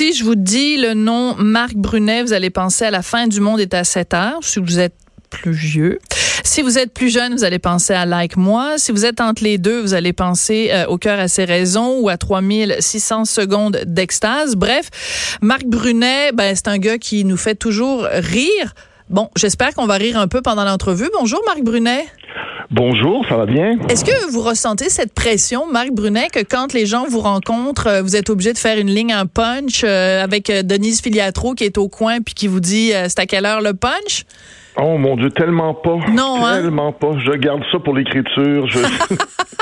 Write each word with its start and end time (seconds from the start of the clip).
Si 0.00 0.14
je 0.14 0.24
vous 0.24 0.34
dis 0.34 0.78
le 0.78 0.94
nom 0.94 1.34
Marc 1.36 1.74
Brunet, 1.74 2.22
vous 2.22 2.32
allez 2.32 2.48
penser 2.48 2.86
à 2.86 2.90
la 2.90 3.02
fin 3.02 3.26
du 3.26 3.38
monde 3.38 3.60
est 3.60 3.74
à 3.74 3.84
7 3.84 4.14
heures. 4.14 4.38
Si 4.40 4.58
vous 4.58 4.78
êtes 4.78 4.94
plus 5.28 5.52
vieux. 5.52 5.98
Si 6.42 6.62
vous 6.62 6.78
êtes 6.78 6.94
plus 6.94 7.10
jeune, 7.10 7.34
vous 7.34 7.44
allez 7.44 7.58
penser 7.58 7.92
à 7.92 8.06
Like 8.06 8.38
Moi. 8.38 8.78
Si 8.78 8.92
vous 8.92 9.04
êtes 9.04 9.20
entre 9.20 9.44
les 9.44 9.58
deux, 9.58 9.78
vous 9.78 9.92
allez 9.92 10.14
penser 10.14 10.70
euh, 10.72 10.86
au 10.86 10.96
cœur 10.96 11.20
à 11.20 11.28
ses 11.28 11.44
raisons 11.44 11.98
ou 11.98 12.08
à 12.08 12.16
3600 12.16 13.26
secondes 13.26 13.82
d'extase. 13.84 14.56
Bref, 14.56 14.88
Marc 15.42 15.66
Brunet, 15.66 16.32
ben, 16.32 16.56
c'est 16.56 16.68
un 16.68 16.78
gars 16.78 16.96
qui 16.96 17.26
nous 17.26 17.36
fait 17.36 17.54
toujours 17.54 18.04
rire. 18.10 18.72
Bon, 19.10 19.28
j'espère 19.36 19.74
qu'on 19.74 19.86
va 19.86 19.94
rire 19.94 20.16
un 20.16 20.28
peu 20.28 20.40
pendant 20.40 20.64
l'entrevue. 20.64 21.10
Bonjour 21.18 21.42
Marc 21.44 21.62
Brunet. 21.62 22.06
Bonjour, 22.70 23.26
ça 23.28 23.36
va 23.36 23.44
bien? 23.44 23.76
Est-ce 23.88 24.04
que 24.04 24.30
vous 24.30 24.40
ressentez 24.40 24.88
cette 24.88 25.12
pression, 25.12 25.66
Marc 25.66 25.90
Brunet, 25.90 26.28
que 26.32 26.38
quand 26.38 26.72
les 26.72 26.86
gens 26.86 27.06
vous 27.08 27.18
rencontrent, 27.18 27.88
euh, 27.88 28.02
vous 28.02 28.14
êtes 28.14 28.30
obligé 28.30 28.52
de 28.52 28.58
faire 28.58 28.78
une 28.78 28.88
ligne 28.88 29.12
en 29.12 29.26
punch 29.26 29.82
euh, 29.82 30.22
avec 30.22 30.46
Denise 30.46 31.00
Filiatro 31.00 31.54
qui 31.54 31.64
est 31.64 31.76
au 31.76 31.88
coin 31.88 32.20
puis 32.20 32.34
qui 32.34 32.46
vous 32.46 32.60
dit 32.60 32.92
c'est 33.08 33.18
à 33.18 33.26
quelle 33.26 33.46
heure 33.46 33.60
le 33.60 33.74
punch? 33.74 34.26
Oh 34.82 34.96
mon 34.96 35.16
Dieu, 35.16 35.30
tellement 35.30 35.74
pas. 35.74 35.98
Non, 36.10 36.44
hein? 36.44 36.62
Tellement 36.62 36.92
pas. 36.92 37.12
Je 37.24 37.32
garde 37.32 37.62
ça 37.70 37.78
pour 37.78 37.94
l'écriture. 37.94 38.66
Je... 38.66 38.78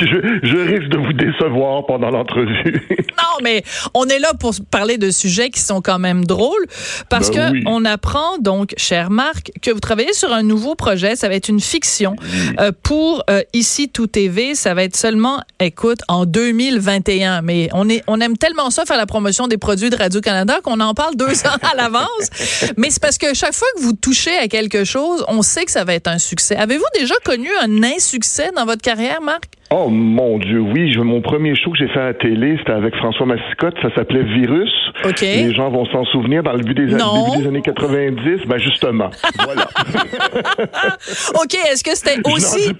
je, 0.00 0.58
risque 0.58 0.88
de 0.88 0.98
vous 0.98 1.12
décevoir 1.12 1.86
pendant 1.86 2.10
l'entrevue. 2.10 2.86
non, 3.18 3.42
mais 3.42 3.62
on 3.94 4.06
est 4.06 4.18
là 4.18 4.32
pour 4.38 4.54
parler 4.70 4.98
de 4.98 5.10
sujets 5.10 5.50
qui 5.50 5.60
sont 5.60 5.80
quand 5.80 5.98
même 5.98 6.24
drôles 6.24 6.66
parce 7.08 7.30
ben 7.30 7.52
que 7.52 7.68
on 7.68 7.84
apprend 7.84 8.38
donc, 8.38 8.74
cher 8.76 9.10
Marc, 9.10 9.52
que 9.62 9.70
vous 9.70 9.80
travaillez 9.80 10.12
sur 10.12 10.32
un 10.32 10.42
nouveau 10.42 10.74
projet. 10.74 11.16
Ça 11.16 11.28
va 11.28 11.34
être 11.34 11.48
une 11.48 11.60
fiction 11.60 12.16
euh, 12.60 12.72
pour 12.82 13.24
euh, 13.30 13.42
ici 13.52 13.88
tout 13.88 14.06
TV. 14.06 14.54
Ça 14.54 14.74
va 14.74 14.82
être 14.82 14.96
seulement, 14.96 15.40
écoute, 15.60 16.00
en 16.08 16.26
2021. 16.26 17.42
Mais 17.42 17.68
on 17.72 17.88
est, 17.88 18.02
on 18.06 18.20
aime 18.20 18.36
tellement 18.36 18.70
ça 18.70 18.84
faire 18.84 18.96
la 18.96 19.06
promotion 19.06 19.46
des 19.46 19.58
produits 19.58 19.90
de 19.90 19.96
Radio 19.96 20.20
Canada 20.20 20.58
qu'on 20.62 20.80
en 20.80 20.94
parle 20.94 21.16
deux 21.16 21.46
ans 21.46 21.58
à 21.62 21.76
l'avance. 21.76 22.06
mais 22.76 22.90
c'est 22.90 23.00
parce 23.00 23.18
que 23.18 23.34
chaque 23.34 23.54
fois 23.54 23.68
que 23.76 23.82
vous 23.82 23.92
touchez 23.92 24.36
à 24.36 24.48
quelque 24.56 24.84
chose, 24.84 25.22
on 25.28 25.42
sait 25.42 25.66
que 25.66 25.70
ça 25.70 25.84
va 25.84 25.92
être 25.92 26.08
un 26.08 26.18
succès. 26.18 26.56
Avez-vous 26.56 26.86
déjà 26.94 27.14
connu 27.24 27.50
un 27.60 27.82
insuccès 27.82 28.52
dans 28.56 28.64
votre 28.64 28.80
carrière, 28.80 29.20
Marc? 29.20 29.44
Oh 29.70 29.88
mon 29.88 30.38
Dieu, 30.38 30.60
oui. 30.60 30.96
mon 30.96 31.20
premier 31.20 31.56
show 31.56 31.72
que 31.72 31.78
j'ai 31.78 31.88
fait 31.88 31.98
à 31.98 32.04
la 32.06 32.14
télé, 32.14 32.56
c'était 32.58 32.72
avec 32.72 32.94
François 32.94 33.26
Massicotte. 33.26 33.74
Ça 33.82 33.92
s'appelait 33.96 34.22
Virus. 34.22 34.70
OK. 35.04 35.20
Les 35.22 35.52
gens 35.54 35.70
vont 35.70 35.84
s'en 35.86 36.04
souvenir 36.04 36.44
dans 36.44 36.52
le 36.52 36.60
début 36.60 36.74
des, 36.74 36.86
début 36.86 37.42
des 37.42 37.48
années 37.48 37.62
90. 37.62 38.46
Ben 38.46 38.58
justement, 38.58 39.10
voilà. 39.44 39.66
OK. 41.34 41.54
Est-ce 41.54 41.82
que 41.82 41.96
c'était 41.96 42.20
aussi... 42.24 42.70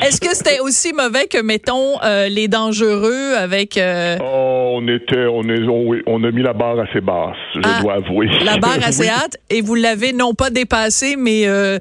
Est-ce 0.00 0.20
que 0.20 0.34
c'était 0.34 0.60
aussi 0.60 0.92
mauvais 0.92 1.26
que, 1.26 1.42
mettons, 1.42 2.00
euh, 2.04 2.28
Les 2.28 2.46
Dangereux 2.46 3.34
avec... 3.36 3.76
Euh, 3.76 4.16
oh, 4.22 4.74
on 4.76 4.86
était... 4.86 5.26
On, 5.26 5.42
est, 5.42 6.02
on, 6.06 6.22
a 6.22 6.30
mis 6.30 6.42
la 6.42 6.52
barre 6.52 6.78
assez 6.78 7.00
basse, 7.00 7.36
je 7.54 7.60
ah, 7.64 7.82
dois 7.82 7.94
avouer. 7.94 8.28
La 8.44 8.58
barre 8.58 8.78
assez 8.84 9.08
haute 9.08 9.36
et 9.50 9.60
vous 9.60 9.74
l'avez 9.74 10.12
non 10.12 10.34
pas 10.34 10.50
dépassée, 10.50 11.16
mais 11.18 11.48
euh, 11.48 11.78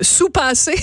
sous-passée. 0.00 0.76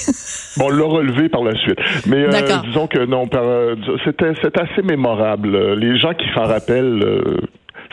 bon, 0.58 0.66
on 0.66 0.70
l'a 0.70 0.86
relevé 0.86 1.30
par 1.30 1.44
la 1.44 1.56
suite. 1.58 1.80
Mais 2.06 2.26
disons 2.66 2.88
que 2.88 3.13
non, 3.14 3.30
euh, 3.36 3.76
c'était 4.04 4.34
assez 4.60 4.82
mémorable. 4.82 5.76
Les 5.76 6.00
gens 6.00 6.16
qui 6.16 6.26
s'en 6.34 6.46
rappellent 6.46 7.04
euh, 7.04 7.38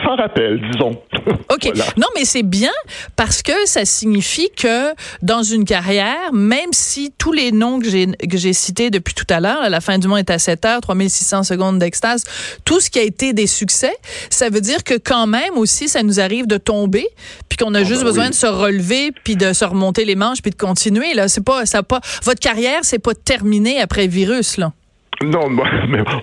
s'en 0.02 0.16
rappellent, 0.16 0.58
disons. 0.72 0.96
OK. 1.50 1.72
Non, 1.98 2.06
mais 2.14 2.24
c'est 2.24 2.42
bien 2.42 2.72
parce 3.16 3.42
que 3.42 3.52
ça 3.66 3.84
signifie 3.84 4.48
que 4.56 4.94
dans 5.20 5.42
une 5.42 5.66
carrière, 5.66 6.32
même 6.32 6.72
si 6.72 7.12
tous 7.18 7.32
les 7.32 7.52
noms 7.52 7.80
que 7.80 7.86
j'ai, 7.86 8.52
cités 8.54 8.88
depuis 8.88 9.12
tout 9.12 9.26
à 9.28 9.40
l'heure, 9.40 9.68
la 9.68 9.82
fin 9.82 9.98
du 9.98 10.08
monde 10.08 10.20
est 10.20 10.30
à 10.30 10.38
7 10.38 10.64
heures, 10.64 10.80
3600 10.80 11.42
secondes 11.42 11.78
d'extase, 11.78 12.24
tout 12.64 12.80
ce 12.80 12.88
qui 12.88 12.98
a 12.98 13.02
été 13.02 13.34
des 13.34 13.46
succès, 13.46 13.92
ça 14.30 14.48
veut 14.48 14.62
dire 14.62 14.84
que 14.84 14.94
quand 14.94 15.26
même 15.26 15.56
aussi, 15.56 15.86
ça 15.86 16.02
nous 16.02 16.18
arrive 16.18 16.46
de 16.46 16.56
tomber, 16.56 17.06
puis 17.50 17.58
qu'on 17.58 17.74
a 17.74 17.80
ah, 17.80 17.84
juste 17.84 18.00
ben 18.00 18.08
besoin 18.08 18.30
de 18.30 18.34
se 18.34 18.46
relever, 18.46 19.12
puis 19.24 19.36
de 19.36 19.52
se 19.52 19.66
remonter 19.66 20.06
les 20.06 20.16
manches, 20.16 20.40
puis 20.40 20.50
de 20.50 20.56
continuer. 20.56 21.12
Là, 21.12 21.28
c'est 21.28 21.44
pas, 21.44 21.66
ça 21.66 21.82
pas, 21.82 22.00
votre 22.22 22.40
carrière, 22.40 22.80
c'est 22.82 22.98
pas 22.98 23.14
terminé 23.14 23.82
après 23.82 24.06
virus, 24.06 24.56
là. 24.56 24.72
Non, 25.22 25.50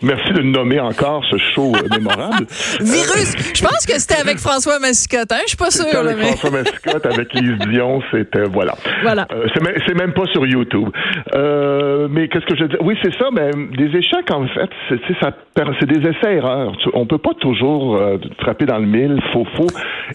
merci 0.01 0.33
de 0.33 0.41
nommer 0.41 0.79
encore 0.79 1.23
ce 1.29 1.37
show 1.37 1.71
euh, 1.75 1.87
mémorable. 1.95 2.47
Virus, 2.79 3.35
je 3.53 3.61
pense 3.61 3.85
que 3.85 3.99
c'était 3.99 4.19
avec 4.19 4.39
François 4.39 4.79
Massicotte, 4.79 5.31
hein? 5.31 5.41
Je 5.43 5.49
suis 5.49 5.57
pas 5.57 5.69
sûr. 5.69 5.85
Avec 5.85 6.17
François 6.17 6.49
Massicotte, 6.49 7.05
avec 7.05 7.31
Lise 7.35 7.59
Dion, 7.69 8.01
c'était 8.09 8.45
voilà. 8.51 8.73
Voilà. 9.03 9.27
Euh, 9.31 9.45
c'est, 9.53 9.61
même, 9.63 9.97
même 9.99 10.13
pas 10.13 10.25
sur 10.31 10.47
YouTube. 10.47 10.89
Euh, 11.35 12.07
mais 12.09 12.27
qu'est-ce 12.27 12.47
que 12.47 12.55
je 12.55 12.65
dis 12.65 12.75
Oui, 12.81 12.97
c'est 13.03 13.13
ça. 13.19 13.29
Mais 13.31 13.51
des 13.77 13.95
échecs, 13.95 14.31
en 14.31 14.47
fait, 14.47 14.69
c'est 14.89 15.85
des 15.85 16.09
essais-erreurs. 16.09 16.73
On 16.93 17.05
peut 17.05 17.19
pas 17.19 17.35
toujours 17.39 17.97
euh, 17.97 18.17
frapper 18.39 18.65
dans 18.65 18.79
le 18.79 18.87
mille. 18.87 19.21
Faut, 19.31 19.45
faut 19.57 19.67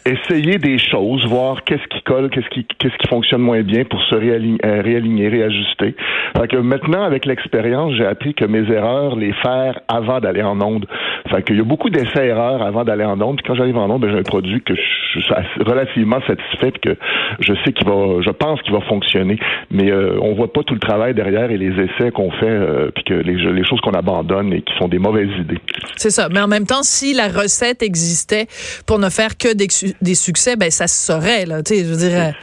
essayer 0.06 0.58
des 0.58 0.78
choses, 0.78 1.26
voir 1.26 1.64
qu'est-ce 1.64 1.86
qui 1.88 2.02
colle, 2.02 2.30
qu'est-ce 2.30 2.48
qui, 2.48 2.66
qu'est-ce 2.78 2.96
qui 2.96 3.08
fonctionne 3.08 3.42
moins 3.42 3.62
bien 3.62 3.84
pour 3.84 4.00
se 4.02 4.14
réaligner, 4.14 4.58
réaligner 4.62 5.28
réajuster. 5.28 5.94
Fait 6.36 6.48
que 6.48 6.56
maintenant, 6.56 7.02
avec 7.02 7.26
l'expérience, 7.26 7.94
j'ai 7.96 8.06
appris 8.06 8.34
que 8.34 8.44
mes 8.44 8.70
erreurs, 8.70 9.16
les 9.16 9.32
faire 9.42 9.80
avant 9.88 10.20
d'aller 10.20 10.42
en 10.42 10.60
onde. 10.60 10.86
Fait 11.30 11.42
qu'il 11.42 11.56
y 11.56 11.60
a 11.60 11.64
beaucoup 11.64 11.90
d'essais-erreurs 11.90 12.62
avant 12.62 12.84
d'aller 12.84 13.04
en 13.04 13.20
onde. 13.20 13.36
Puis 13.36 13.46
quand 13.46 13.54
j'arrive 13.54 13.76
en 13.76 13.90
onde, 13.90 14.02
ben, 14.02 14.10
j'ai 14.10 14.18
un 14.18 14.22
produit 14.22 14.62
que 14.62 14.74
je 14.74 15.20
suis 15.20 15.32
relativement 15.64 16.20
satisfait 16.26 16.72
que 16.82 16.96
je 17.40 17.52
sais 17.64 17.72
qu'il 17.72 17.86
va, 17.86 18.20
je 18.20 18.30
pense 18.30 18.60
qu'il 18.62 18.72
va 18.72 18.80
fonctionner. 18.82 19.38
Mais 19.70 19.90
euh, 19.90 20.18
on 20.20 20.34
voit 20.34 20.52
pas 20.52 20.62
tout 20.62 20.74
le 20.74 20.80
travail 20.80 21.14
derrière 21.14 21.50
et 21.50 21.58
les 21.58 21.72
essais 21.72 22.10
qu'on 22.10 22.30
fait, 22.30 22.46
euh, 22.46 22.90
puis 22.94 23.04
que 23.04 23.14
les, 23.14 23.34
les 23.34 23.64
choses 23.64 23.80
qu'on 23.80 23.92
abandonne 23.92 24.52
et 24.52 24.62
qui 24.62 24.72
sont 24.78 24.88
des 24.88 24.98
mauvaises 24.98 25.30
idées. 25.38 25.60
C'est 25.96 26.10
ça. 26.10 26.28
Mais 26.30 26.40
en 26.40 26.48
même 26.48 26.66
temps, 26.66 26.82
si 26.82 27.14
la 27.14 27.28
recette 27.28 27.82
existait 27.82 28.46
pour 28.86 28.98
ne 28.98 29.08
faire 29.08 29.36
que 29.36 29.54
des, 29.54 29.66
des 30.00 30.14
succès, 30.14 30.56
ben 30.56 30.70
ça 30.70 30.86
se 30.86 31.06
saurait 31.06 31.46
là. 31.46 31.62
Tu 31.62 31.74
sais, 31.74 31.84
je 31.84 31.94
dirais. 31.94 32.34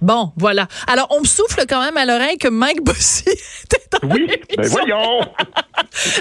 Bon, 0.00 0.32
voilà. 0.36 0.66
Alors, 0.86 1.06
on 1.10 1.20
me 1.20 1.26
souffle 1.26 1.64
quand 1.68 1.80
même 1.80 1.96
à 1.96 2.04
l'oreille 2.04 2.36
que 2.38 2.48
Mike 2.48 2.82
Bossy 2.82 3.24
était 3.64 3.81
Oui, 4.02 4.26
ben 4.56 4.66
voyons! 4.68 5.20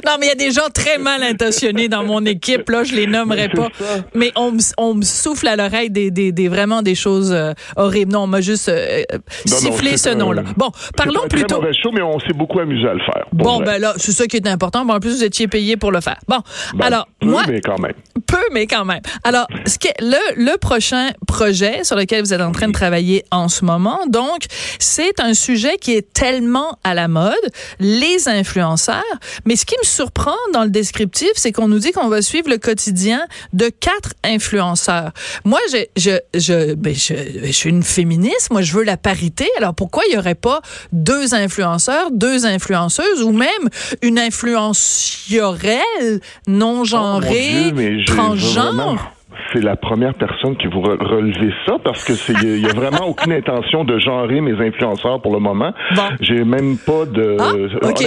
non, 0.06 0.12
mais 0.20 0.26
il 0.26 0.30
y 0.30 0.32
a 0.32 0.36
des 0.36 0.52
gens 0.52 0.70
très 0.74 0.98
mal 0.98 1.24
intentionnés 1.24 1.88
dans 1.88 2.04
mon 2.04 2.26
équipe, 2.26 2.70
là, 2.70 2.84
je 2.84 2.96
les 2.96 3.08
nommerai 3.08 3.50
pas. 3.50 3.70
Mais 4.14 4.32
on, 4.36 4.56
on 4.78 4.96
me 4.96 5.02
souffle 5.02 5.48
à 5.48 5.56
l'oreille 5.56 5.90
des, 5.90 6.12
des, 6.12 6.32
des, 6.32 6.48
vraiment 6.48 6.82
des 6.82 6.96
choses 6.96 7.32
euh, 7.32 7.54
horribles. 7.76 8.12
Non, 8.12 8.24
on 8.24 8.28
m'a 8.28 8.42
juste 8.42 8.70
euh, 8.70 9.04
sifflé 9.46 9.98
ce 9.98 10.10
nom-là. 10.10 10.44
Bon, 10.58 10.72
parlons 10.96 11.24
un 11.26 11.28
plutôt. 11.28 11.56
C'est 11.56 11.62
mauvais 11.62 11.74
show, 11.74 11.92
mais 11.94 12.02
on 12.02 12.20
s'est 12.20 12.34
beaucoup 12.34 12.60
amusé 12.60 12.88
à 12.88 12.94
le 12.94 13.00
faire. 13.00 13.26
Bon, 13.34 13.62
ben 13.62 13.80
là, 13.80 13.94
c'est 13.98 14.12
ça 14.12 14.28
qui 14.28 14.38
est 14.38 14.48
important. 14.48 14.86
Bon, 14.86 14.96
en 14.96 15.00
plus, 15.00 15.18
vous 15.18 15.24
étiez 15.24 15.48
payé 15.48 15.78
pour 15.78 15.92
le 15.92 16.02
faire. 16.02 16.20
Bon, 16.28 16.40
ben, 16.74 16.86
alors, 16.86 17.08
peu, 17.20 17.28
moi. 17.28 17.44
mais 17.48 17.62
quand 17.62 17.80
même. 17.80 17.94
Peu, 18.28 18.38
mais 18.52 18.68
quand 18.68 18.86
même. 18.86 19.02
Alors, 19.24 19.48
ce 19.66 19.78
que, 19.80 19.88
le, 20.00 20.18
le 20.36 20.58
prochain 20.58 21.10
projet 21.28 21.84
sur 21.84 21.96
lequel 21.96 22.22
vous 22.24 22.34
êtes 22.34 22.42
en 22.42 22.52
train 22.52 22.68
de 22.68 22.74
travailler 22.74 23.24
en 23.32 23.48
ce 23.48 23.66
moment, 23.66 24.00
donc, 24.08 24.46
c'est 24.80 25.20
un 25.20 25.34
sujet 25.34 25.78
qui 25.78 25.94
est 25.94 26.14
tellement 26.14 26.78
à 26.84 26.94
la 26.94 27.08
mode, 27.08 27.34
les 27.80 28.28
influenceurs. 28.28 29.04
Mais 29.46 29.56
ce 29.56 29.66
qui 29.66 29.76
me 29.82 29.86
surprend 29.86 30.36
dans 30.54 30.64
le 30.64 30.70
descriptif, 30.70 31.32
c'est 31.36 31.52
qu'on 31.52 31.68
nous 31.68 31.80
dit 31.80 31.92
qu'on 31.92 32.08
va 32.08 32.22
suivre 32.22 32.50
le 32.50 32.58
quotidien 32.58 33.26
de 33.54 33.70
quatre 33.70 34.14
influenceurs. 34.24 35.12
Moi, 35.46 35.60
je, 35.72 35.86
je, 35.98 36.20
je, 36.38 36.74
ben, 36.74 36.94
je, 36.94 37.14
je 37.44 37.52
suis 37.52 37.70
une 37.70 37.84
féministe. 37.84 38.50
Moi, 38.52 38.62
je 38.62 38.74
veux 38.74 38.84
la 38.84 38.98
parité. 38.98 39.48
Alors, 39.58 39.74
pourquoi 39.74 40.04
il 40.10 40.16
y 40.16 40.18
aurait 40.18 40.36
pas 40.36 40.62
deux 40.92 41.34
influenceurs, 41.34 42.12
deux 42.12 42.46
influenceuses 42.46 43.22
ou 43.22 43.32
même 43.32 43.70
une 44.02 44.20
influenciorelle 44.20 46.22
non 46.48 46.84
genrée, 46.84 47.74
oh, 47.76 48.04
transgenre? 48.06 49.14
C'est 49.54 49.62
la 49.62 49.76
première 49.76 50.14
personne 50.14 50.56
qui 50.58 50.68
vous 50.68 50.82
relevez 50.82 51.54
ça 51.66 51.78
parce 51.84 52.04
que 52.04 52.14
c'est 52.14 52.34
il 52.42 52.60
y, 52.60 52.66
a 52.66 52.74
vraiment 52.74 53.06
aucune 53.08 53.34
intention 53.34 53.84
de 53.84 54.00
genrer 54.00 54.42
mes 54.42 54.54
influenceurs 54.66 55.22
pour 55.22 55.34
le 55.34 55.40
moment. 55.40 55.74
J'ai 56.20 56.44
même 56.44 56.78
pas 56.78 57.06
de 57.06 57.38
ah, 57.40 57.52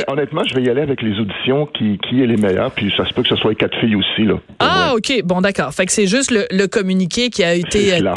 honnêtement, 0.08 0.42
je 0.44 0.54
vais 0.54 0.62
y 0.62 0.70
aller 0.70 0.82
avec 0.82 1.02
les 1.02 1.18
auditions 1.18 1.66
qui 1.66 1.98
qui 2.08 2.22
est 2.22 2.26
les 2.26 2.36
meilleures 2.36 2.70
puis 2.70 2.92
ça 2.96 3.06
se 3.06 3.12
peut 3.12 3.22
que 3.22 3.28
ce 3.28 3.36
soit 3.36 3.54
quatre 3.54 3.78
filles 3.78 3.96
aussi 3.96 4.24
là. 4.24 4.34
Ah 4.60 4.92
OK, 4.94 5.22
bon 5.24 5.40
d'accord. 5.40 5.72
Fait 5.72 5.86
que 5.86 5.92
c'est 5.92 6.06
juste 6.06 6.30
le, 6.30 6.66
communiqué 6.66 7.30
qui 7.30 7.44
a 7.44 7.54
été 7.54 7.94
euh, 7.94 8.12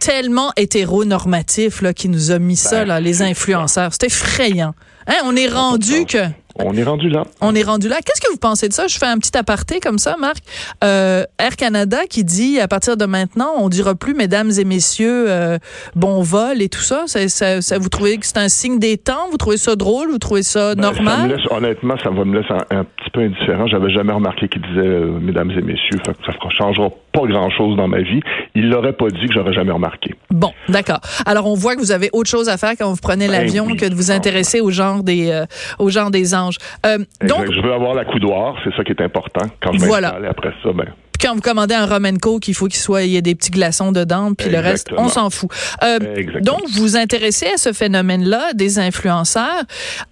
tellement 0.00 0.52
hétéronormatif 0.56 1.82
là 1.82 1.92
qui 1.92 2.08
nous 2.08 2.30
a 2.30 2.38
mis 2.38 2.56
ça 2.56 2.80
ben, 2.80 2.88
là 2.88 3.00
les 3.00 3.22
influenceurs. 3.22 3.90
C'est 3.92 4.06
effrayant. 4.06 4.74
Hein, 5.06 5.14
on 5.24 5.36
est 5.36 5.48
rendu 5.48 6.06
que 6.06 6.18
on 6.64 6.74
est 6.74 6.82
rendu 6.82 7.08
là. 7.08 7.24
On 7.40 7.54
est 7.54 7.62
rendu 7.62 7.88
là. 7.88 7.96
Qu'est-ce 8.04 8.20
que 8.20 8.30
vous 8.30 8.38
pensez 8.38 8.68
de 8.68 8.72
ça? 8.72 8.86
Je 8.86 8.98
fais 8.98 9.06
un 9.06 9.18
petit 9.18 9.36
aparté 9.36 9.80
comme 9.80 9.98
ça, 9.98 10.16
Marc. 10.18 10.38
Euh, 10.84 11.24
Air 11.38 11.56
Canada 11.56 11.98
qui 12.08 12.24
dit 12.24 12.60
à 12.60 12.68
partir 12.68 12.96
de 12.96 13.04
maintenant, 13.04 13.50
on 13.58 13.68
dira 13.68 13.94
plus 13.94 14.14
mesdames 14.14 14.50
et 14.58 14.64
messieurs, 14.64 15.26
euh, 15.28 15.58
bon 15.94 16.22
vol 16.22 16.62
et 16.62 16.68
tout 16.68 16.80
ça. 16.80 17.04
Ça, 17.06 17.28
ça. 17.28 17.78
Vous 17.78 17.88
trouvez 17.88 18.18
que 18.18 18.26
c'est 18.26 18.38
un 18.38 18.48
signe 18.48 18.78
des 18.78 18.98
temps? 18.98 19.28
Vous 19.30 19.36
trouvez 19.36 19.56
ça 19.56 19.76
drôle? 19.76 20.10
Vous 20.10 20.18
trouvez 20.18 20.42
ça 20.42 20.74
ben, 20.74 20.82
normal? 20.82 21.36
honnêtement, 21.50 21.96
ça 22.02 22.10
va 22.10 22.24
me 22.24 22.38
laisser 22.38 22.52
un, 22.70 22.84
petit 22.84 23.10
peu 23.12 23.20
indifférent. 23.20 23.66
J'avais 23.66 23.90
jamais 23.90 24.12
remarqué 24.12 24.48
qu'il 24.48 24.62
disait 24.62 24.80
euh, 24.80 25.18
mesdames 25.20 25.50
et 25.50 25.62
messieurs. 25.62 25.98
ça 26.04 26.12
ne 26.12 26.50
changera 26.58 26.88
pas 27.12 27.26
grand-chose 27.26 27.76
dans 27.76 27.88
ma 27.88 28.00
vie. 28.00 28.20
Il 28.54 28.68
l'aurait 28.68 28.92
pas 28.92 29.08
dit 29.08 29.26
que 29.26 29.34
j'aurais 29.34 29.52
jamais 29.52 29.72
remarqué. 29.72 30.14
Bon, 30.30 30.52
d'accord. 30.68 31.00
Alors, 31.26 31.46
on 31.46 31.54
voit 31.54 31.74
que 31.74 31.80
vous 31.80 31.92
avez 31.92 32.10
autre 32.12 32.30
chose 32.30 32.48
à 32.48 32.56
faire 32.56 32.72
quand 32.78 32.88
vous 32.90 33.00
prenez 33.00 33.26
ben 33.26 33.32
l'avion 33.32 33.66
que 33.74 33.86
de 33.86 33.94
vous 33.94 34.10
intéresser 34.10 34.60
au 34.60 34.70
genre 34.70 35.02
des, 35.02 35.44
au 35.78 35.90
genre 35.90 36.10
des 36.10 36.34
anges. 36.34 36.49
Euh, 36.86 36.98
donc, 37.26 37.52
je 37.52 37.60
veux 37.60 37.72
avoir 37.72 37.94
la 37.94 38.04
coudoir, 38.04 38.56
c'est 38.64 38.74
ça 38.76 38.84
qui 38.84 38.92
est 38.92 39.02
important. 39.02 39.46
Quand 39.62 39.72
je 39.72 39.78
voilà. 39.78 40.18
après 40.28 40.52
ça, 40.62 40.72
ben, 40.72 40.86
quand 41.20 41.34
vous 41.34 41.40
commandez 41.40 41.74
un 41.74 41.86
rum 41.86 42.18
coke, 42.18 42.48
il 42.48 42.54
faut 42.54 42.66
qu'il 42.66 42.80
soit, 42.80 43.02
il 43.02 43.10
y 43.10 43.16
ait 43.16 43.22
des 43.22 43.34
petits 43.34 43.50
glaçons 43.50 43.92
dedans, 43.92 44.32
puis 44.32 44.48
le 44.48 44.58
reste, 44.58 44.88
on 44.96 45.08
s'en 45.08 45.28
fout. 45.30 45.50
Euh, 45.82 45.98
donc, 46.40 46.62
vous 46.70 46.80
vous 46.80 46.96
intéressez 46.96 47.46
à 47.46 47.56
ce 47.58 47.72
phénomène-là 47.72 48.52
des 48.54 48.78
influenceurs. 48.78 49.64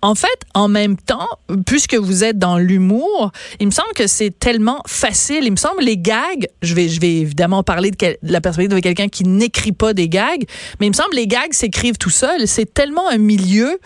En 0.03 0.15
fait, 0.15 0.29
en 0.55 0.69
même 0.69 0.97
temps, 0.97 1.29
puisque 1.67 1.95
vous 1.95 2.25
êtes 2.25 2.39
dans 2.39 2.59
l'humour, 2.59 3.33
il 3.59 3.67
me 3.67 3.73
semble 3.73 3.93
que 3.95 4.07
c'est 4.07 4.39
tellement 4.39 4.83
facile. 4.87 5.45
Il 5.45 5.53
me 5.53 5.57
semble 5.57 5.83
les 5.83 5.97
gags, 5.97 6.47
je 6.63 6.75
vais, 6.75 6.89
je 6.89 7.01
vais 7.01 7.17
évidemment 7.17 7.63
parler 7.63 7.91
de, 7.91 8.17
la 8.23 8.41
perspective 8.41 8.77
de 8.77 8.81
quelqu'un 8.81 9.09
qui 9.09 9.25
n'écrit 9.25 9.73
pas 9.73 9.95
des 9.95 10.09
gags, 10.09 10.45
mais 10.79 10.87
il 10.87 10.91
me 10.91 10.95
semble 10.95 11.15
les 11.15 11.27
gags 11.27 11.53
s'écrivent 11.53 11.99
tout 11.99 12.11
seuls. 12.11 12.47
C'est 12.47 12.73
tellement 12.73 13.09
un 13.09 13.19
milieu 13.19 13.79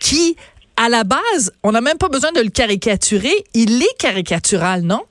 qui 0.00 0.36
à 0.76 0.88
la 0.88 1.04
base, 1.04 1.52
on 1.62 1.72
n'a 1.72 1.80
même 1.80 1.98
pas 1.98 2.08
besoin 2.08 2.32
de 2.32 2.40
le 2.40 2.50
caricaturer. 2.50 3.32
Il 3.54 3.82
est 3.82 3.98
caricatural, 3.98 4.82
non? 4.82 5.02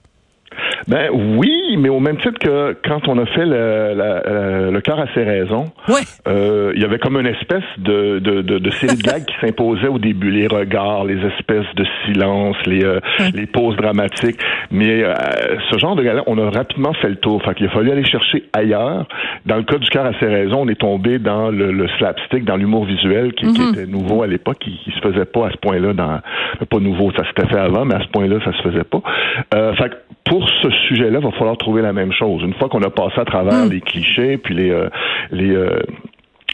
Ben 0.87 1.09
oui, 1.11 1.77
mais 1.77 1.89
au 1.89 1.99
même 1.99 2.17
titre 2.17 2.39
que 2.39 2.77
quand 2.83 3.07
on 3.07 3.17
a 3.17 3.25
fait 3.25 3.45
le, 3.45 3.93
le, 3.95 4.71
le 4.71 4.81
cœur 4.81 4.99
à 4.99 5.05
ses 5.13 5.23
raisons, 5.23 5.71
ouais. 5.87 6.01
euh, 6.27 6.71
il 6.75 6.81
y 6.81 6.85
avait 6.85 6.99
comme 6.99 7.19
une 7.19 7.27
espèce 7.27 7.63
de, 7.77 8.19
de, 8.19 8.41
de, 8.41 8.57
de 8.57 8.69
série 8.71 8.97
de 8.97 9.01
gags 9.01 9.25
qui 9.25 9.35
s'imposait 9.39 9.87
au 9.87 9.99
début, 9.99 10.31
les 10.31 10.47
regards, 10.47 11.05
les 11.05 11.19
espèces 11.25 11.67
de 11.75 11.85
silence, 12.05 12.57
les, 12.65 12.83
euh, 12.83 12.99
les 13.33 13.45
pauses 13.45 13.75
dramatiques. 13.77 14.39
Mais 14.71 15.03
euh, 15.03 15.13
ce 15.69 15.77
genre 15.77 15.95
de 15.95 16.03
gars 16.03 16.23
on 16.27 16.37
a 16.37 16.49
rapidement 16.49 16.93
fait 16.93 17.09
le 17.09 17.17
tour. 17.17 17.41
Fait 17.43 17.53
qu'il 17.55 17.67
a 17.67 17.69
fallu 17.69 17.91
aller 17.91 18.05
chercher 18.05 18.45
ailleurs. 18.53 19.07
Dans 19.45 19.57
le 19.57 19.63
cas 19.63 19.77
du 19.77 19.89
cœur 19.89 20.05
à 20.05 20.13
ses 20.19 20.27
raisons, 20.27 20.61
on 20.61 20.67
est 20.67 20.79
tombé 20.79 21.19
dans 21.19 21.49
le, 21.49 21.71
le 21.71 21.87
slapstick, 21.97 22.45
dans 22.45 22.57
l'humour 22.57 22.85
visuel 22.85 23.33
qui, 23.33 23.51
qui, 23.53 23.61
mhm. 23.61 23.73
était 23.73 23.85
nouveau 23.85 24.23
à 24.23 24.27
l'époque, 24.27 24.57
qui, 24.59 24.77
qui 24.83 24.91
se 24.91 24.99
faisait 24.99 25.25
pas 25.25 25.47
à 25.47 25.51
ce 25.51 25.57
point-là 25.57 25.93
dans 25.93 26.19
pas 26.69 26.79
nouveau, 26.79 27.11
ça 27.11 27.23
s'était 27.27 27.47
fait 27.47 27.59
avant, 27.59 27.85
mais 27.85 27.95
à 27.95 28.01
ce 28.01 28.07
point-là, 28.09 28.37
ça 28.45 28.51
se 28.53 28.61
faisait 28.61 28.83
pas. 28.83 29.01
Fait 29.51 29.91
pour 30.25 30.47
ce 30.61 30.70
sujet-là, 30.87 31.19
il 31.19 31.25
va 31.25 31.31
falloir 31.31 31.57
trouver 31.57 31.81
la 31.81 31.93
même 31.93 32.11
chose. 32.11 32.41
Une 32.43 32.53
fois 32.53 32.69
qu'on 32.69 32.81
a 32.83 32.89
passé 32.89 33.19
à 33.19 33.25
travers 33.25 33.65
hmm. 33.65 33.69
les 33.69 33.81
clichés, 33.81 34.37
puis 34.37 34.55
les, 34.55 34.69
euh, 34.69 34.89
euh, 35.33 35.79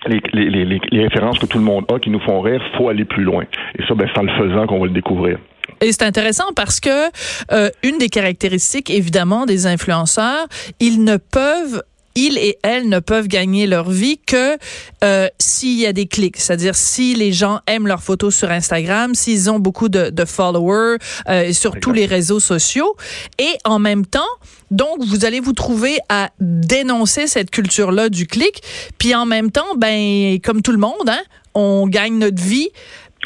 les, 0.07 0.21
les, 0.33 0.49
les, 0.49 0.79
les, 0.91 1.03
références 1.03 1.39
que 1.39 1.45
tout 1.45 1.57
le 1.57 1.63
monde 1.63 1.85
a 1.91 1.99
qui 1.99 2.09
nous 2.09 2.19
font 2.19 2.41
rire, 2.41 2.61
faut 2.77 2.89
aller 2.89 3.05
plus 3.05 3.23
loin. 3.23 3.43
Et 3.77 3.83
ça, 3.87 3.95
ben, 3.95 4.07
c'est 4.13 4.19
en 4.19 4.23
le 4.23 4.31
faisant 4.31 4.67
qu'on 4.67 4.79
va 4.79 4.85
le 4.85 4.91
découvrir. 4.91 5.37
Et 5.81 5.91
c'est 5.91 6.03
intéressant 6.03 6.53
parce 6.55 6.79
que 6.79 7.09
euh, 7.51 7.69
une 7.83 7.97
des 7.97 8.09
caractéristiques, 8.09 8.89
évidemment, 8.89 9.45
des 9.45 9.67
influenceurs, 9.67 10.47
ils 10.79 11.03
ne 11.03 11.17
peuvent 11.17 11.83
ils 12.17 12.37
et 12.37 12.57
elles 12.63 12.89
ne 12.89 12.99
peuvent 12.99 13.27
gagner 13.27 13.67
leur 13.67 13.89
vie 13.89 14.17
que 14.17 14.57
euh, 15.03 15.27
s'il 15.39 15.79
y 15.79 15.85
a 15.85 15.93
des 15.93 16.07
clics, 16.07 16.37
c'est-à-dire 16.37 16.75
si 16.75 17.13
les 17.13 17.31
gens 17.31 17.59
aiment 17.67 17.87
leurs 17.87 18.01
photos 18.01 18.35
sur 18.35 18.51
Instagram, 18.51 19.13
s'ils 19.13 19.49
ont 19.49 19.59
beaucoup 19.59 19.87
de, 19.87 20.09
de 20.09 20.25
followers 20.25 20.97
euh, 21.29 21.53
sur 21.53 21.79
tous 21.79 21.91
les 21.91 22.05
réseaux 22.05 22.39
sociaux, 22.39 22.95
et 23.37 23.57
en 23.63 23.79
même 23.79 24.05
temps, 24.05 24.19
donc 24.71 25.03
vous 25.05 25.25
allez 25.25 25.39
vous 25.39 25.53
trouver 25.53 25.99
à 26.09 26.31
dénoncer 26.39 27.27
cette 27.27 27.51
culture-là 27.51 28.09
du 28.09 28.25
clic, 28.25 28.61
puis 28.97 29.13
en 29.13 29.25
même 29.25 29.51
temps, 29.51 29.75
ben 29.77 30.39
comme 30.43 30.61
tout 30.61 30.71
le 30.71 30.79
monde, 30.79 31.07
hein, 31.07 31.21
on 31.53 31.87
gagne 31.87 32.17
notre 32.17 32.41
vie 32.41 32.69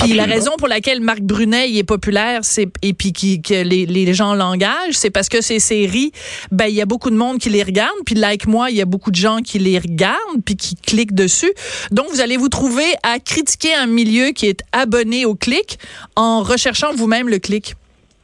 puis 0.01 0.13
la 0.13 0.25
raison 0.25 0.51
pour 0.57 0.67
laquelle 0.67 1.01
Marc 1.01 1.21
Brunet 1.21 1.71
est 1.73 1.83
populaire, 1.83 2.39
c'est 2.43 2.67
et 2.81 2.93
puis 2.93 3.13
qui, 3.13 3.41
que 3.41 3.63
les, 3.63 3.85
les 3.85 4.13
gens 4.13 4.33
l'engagent, 4.33 4.93
c'est 4.93 5.09
parce 5.09 5.29
que 5.29 5.41
ces 5.41 5.59
séries, 5.59 6.11
ben 6.51 6.65
il 6.65 6.75
y 6.75 6.81
a 6.81 6.85
beaucoup 6.85 7.09
de 7.09 7.15
monde 7.15 7.39
qui 7.39 7.49
les 7.49 7.63
regarde, 7.63 7.95
puis 8.05 8.15
like 8.15 8.47
moi, 8.47 8.71
il 8.71 8.77
y 8.77 8.81
a 8.81 8.85
beaucoup 8.85 9.11
de 9.11 9.15
gens 9.15 9.39
qui 9.39 9.59
les 9.59 9.79
regardent 9.79 10.43
puis 10.45 10.55
qui 10.55 10.75
cliquent 10.75 11.15
dessus. 11.15 11.51
Donc 11.91 12.07
vous 12.11 12.21
allez 12.21 12.37
vous 12.37 12.49
trouver 12.49 12.85
à 13.03 13.19
critiquer 13.19 13.73
un 13.73 13.87
milieu 13.87 14.31
qui 14.31 14.47
est 14.47 14.61
abonné 14.71 15.25
au 15.25 15.35
clic 15.35 15.79
en 16.15 16.43
recherchant 16.43 16.93
vous-même 16.93 17.29
le 17.29 17.39
clic. 17.39 17.75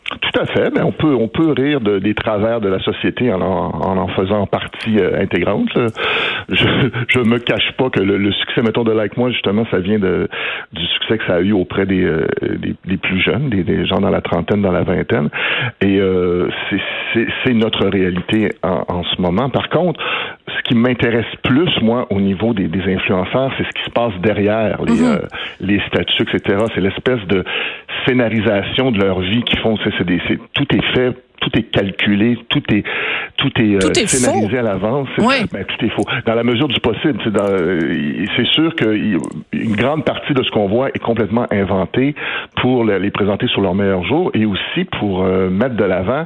Tout 0.09 0.39
à 0.39 0.45
fait. 0.45 0.73
Mais 0.73 0.81
on 0.81 0.91
peut 0.91 1.13
on 1.13 1.27
peut 1.27 1.51
rire 1.51 1.81
de, 1.81 1.99
des 1.99 2.13
travers 2.13 2.61
de 2.61 2.69
la 2.69 2.79
société 2.79 3.31
en 3.31 3.41
en, 3.41 3.97
en, 3.97 4.07
faisant 4.09 4.45
partie 4.45 4.99
euh, 4.99 5.21
intégrante. 5.21 5.69
Je 6.49 6.65
je 7.09 7.19
me 7.19 7.39
cache 7.39 7.73
pas 7.77 7.89
que 7.89 7.99
le, 7.99 8.31
succès 8.31 8.61
mettons 8.61 8.83
de 8.83 8.93
Like 8.93 9.17
moi 9.17 9.31
justement 9.31 9.65
ça 9.69 9.79
vient 9.79 9.99
de 9.99 10.29
du 10.71 10.85
succès 10.85 11.17
que 11.17 11.25
ça 11.25 11.35
a 11.35 11.39
eu 11.41 11.51
auprès 11.51 11.85
des 11.85 12.03
euh, 12.05 12.25
des, 12.85 12.97
plus 12.97 13.21
jeunes, 13.21 13.49
des, 13.49 13.63
des, 13.63 13.85
gens 13.85 13.99
dans 13.99 14.09
la 14.09 14.21
trentaine, 14.21 14.61
dans 14.61 14.71
la 14.71 14.83
vingtaine. 14.83 15.29
Et 15.81 15.99
euh, 15.99 16.47
c'est 17.43 17.53
notre 17.53 17.87
réalité 17.87 18.53
en, 18.63 18.83
en, 18.87 19.03
ce 19.03 19.21
moment. 19.21 19.49
Par 19.49 19.69
contre, 19.69 19.99
ce 20.47 20.61
qui 20.63 20.75
m'intéresse 20.75 21.25
plus 21.43 21.69
moi 21.81 22.07
au 22.09 22.19
niveau 22.19 22.53
des, 22.53 22.67
des 22.67 22.93
influenceurs, 22.93 23.51
c'est 23.57 23.63
ce 23.63 23.69
qui 23.69 23.83
se 23.83 23.91
passe 23.91 24.13
derrière 24.21 24.81
les 24.83 24.93
mm-hmm. 24.93 25.17
euh, 25.17 25.27
les 25.59 25.79
statuts, 25.87 26.23
etc. 26.23 26.65
C'est 26.73 26.81
l'espèce 26.81 27.25
de 27.27 27.43
scénarisation 28.05 28.91
de 28.91 28.99
leur 28.99 29.19
vie 29.19 29.43
qui 29.43 29.57
font. 29.57 29.77
C'est, 29.83 30.05
des, 30.05 30.21
tout 30.53 30.75
est 30.75 30.95
fait 30.95 31.13
tout 31.39 31.59
est 31.59 31.63
calculé, 31.63 32.37
tout 32.49 32.63
est 32.73 32.83
tout 33.37 33.51
est, 33.61 33.75
euh, 33.75 33.93
scénarisé 34.07 34.57
à 34.57 34.63
l'avance. 34.63 35.07
Ben, 35.17 35.63
tout 35.65 35.85
est 35.85 35.89
faux. 35.89 36.03
Dans 36.25 36.33
la 36.33 36.43
mesure 36.43 36.67
du 36.67 36.79
possible, 36.79 37.19
c'est, 37.23 37.37
euh, 37.37 38.25
c'est 38.35 38.47
sûr 38.47 38.75
qu'une 38.75 39.75
grande 39.75 40.03
partie 40.03 40.33
de 40.33 40.43
ce 40.43 40.49
qu'on 40.49 40.67
voit 40.67 40.89
est 40.89 40.99
complètement 40.99 41.45
inventé 41.51 42.15
pour 42.61 42.83
les 42.83 43.11
présenter 43.11 43.47
sur 43.47 43.61
leur 43.61 43.75
meilleur 43.75 44.03
jour 44.05 44.31
et 44.33 44.45
aussi 44.45 44.85
pour 44.99 45.23
euh, 45.23 45.49
mettre 45.49 45.75
de 45.75 45.83
l'avant 45.83 46.25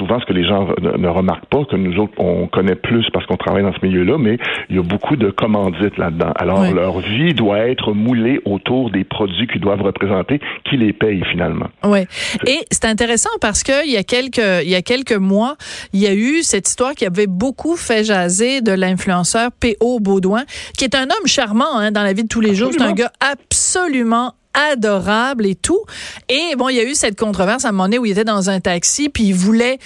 souvent 0.00 0.18
ce 0.18 0.24
que 0.24 0.32
les 0.32 0.46
gens 0.46 0.66
ne, 0.80 1.08
remarquent 1.08 1.46
pas, 1.46 1.64
que 1.66 1.76
nous 1.76 1.98
autres, 1.98 2.14
on 2.16 2.46
connaît 2.46 2.74
plus 2.74 3.04
parce 3.12 3.26
qu'on 3.26 3.36
travaille 3.36 3.62
dans 3.62 3.74
ce 3.74 3.84
milieu-là, 3.84 4.16
mais 4.18 4.38
il 4.70 4.76
y 4.76 4.78
a 4.78 4.82
beaucoup 4.82 5.16
de 5.16 5.30
commandites 5.30 5.98
là-dedans. 5.98 6.32
Alors, 6.36 6.64
leur 6.72 7.00
vie 7.00 7.34
doit 7.34 7.58
être 7.58 7.92
moulée 7.92 8.40
autour 8.46 8.90
des 8.90 9.04
produits 9.04 9.46
qu'ils 9.46 9.60
doivent 9.60 9.82
représenter, 9.82 10.40
qui 10.64 10.78
les 10.78 10.92
payent 10.92 11.24
finalement. 11.30 11.66
Oui. 11.84 12.00
Et 12.46 12.60
c'est 12.70 12.86
intéressant 12.86 13.30
parce 13.40 13.62
que 13.62 13.86
il 13.86 13.92
y 13.92 13.98
a 13.98 14.02
quelques, 14.02 14.62
il 14.64 14.70
y 14.70 14.74
a 14.74 14.82
quelques 14.82 15.12
mois, 15.12 15.56
il 15.92 16.00
y 16.00 16.06
a 16.06 16.14
eu 16.14 16.42
cette 16.42 16.66
histoire 16.66 16.94
qui 16.94 17.04
avait 17.04 17.26
beaucoup 17.26 17.76
fait 17.76 18.02
jaser 18.04 18.62
de 18.62 18.72
l'influenceur 18.72 19.50
P.O. 19.60 20.00
Baudouin, 20.00 20.44
qui 20.78 20.84
est 20.84 20.94
un 20.94 21.04
homme 21.04 21.26
charmant 21.26 21.76
hein, 21.76 21.90
dans 21.90 22.02
la 22.02 22.14
vie 22.14 22.22
de 22.22 22.28
tous 22.28 22.40
les 22.40 22.54
jours. 22.54 22.70
C'est 22.72 22.82
un 22.82 22.92
gars 22.92 23.12
absolument 23.20 24.32
adorable 24.54 25.46
et 25.46 25.54
tout. 25.54 25.82
Et 26.28 26.54
bon, 26.56 26.68
il 26.68 26.76
y 26.76 26.80
a 26.80 26.84
eu 26.84 26.94
cette 26.94 27.18
controverse 27.18 27.64
à 27.64 27.68
un 27.68 27.72
moment 27.72 27.84
donné 27.84 27.98
où 27.98 28.06
il 28.06 28.12
était 28.12 28.24
dans 28.24 28.50
un 28.50 28.60
taxi, 28.60 29.08
puis 29.08 29.24
il 29.24 29.34
voulait 29.34 29.78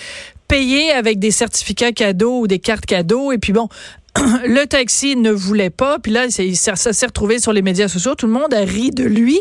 payer 0.48 0.92
avec 0.92 1.18
des 1.18 1.30
certificats 1.30 1.92
cadeaux 1.92 2.40
ou 2.40 2.46
des 2.46 2.58
cartes 2.58 2.86
cadeaux. 2.86 3.32
Et 3.32 3.38
puis 3.38 3.52
bon, 3.52 3.68
le 4.16 4.64
taxi 4.66 5.16
ne 5.16 5.30
voulait 5.30 5.70
pas. 5.70 5.98
Puis 5.98 6.12
là, 6.12 6.26
ça 6.30 6.76
s'est 6.76 7.06
retrouvé 7.06 7.38
sur 7.38 7.52
les 7.52 7.62
médias 7.62 7.88
sociaux. 7.88 8.14
Tout 8.14 8.26
le 8.26 8.32
monde 8.32 8.52
a 8.54 8.60
ri 8.60 8.90
de 8.90 9.04
lui. 9.04 9.40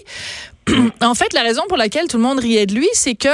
en 1.02 1.14
fait, 1.14 1.34
la 1.34 1.42
raison 1.42 1.64
pour 1.68 1.78
laquelle 1.78 2.08
tout 2.08 2.18
le 2.18 2.24
monde 2.24 2.40
riait 2.40 2.66
de 2.66 2.76
lui, 2.76 2.88
c'est 2.94 3.16
que 3.16 3.30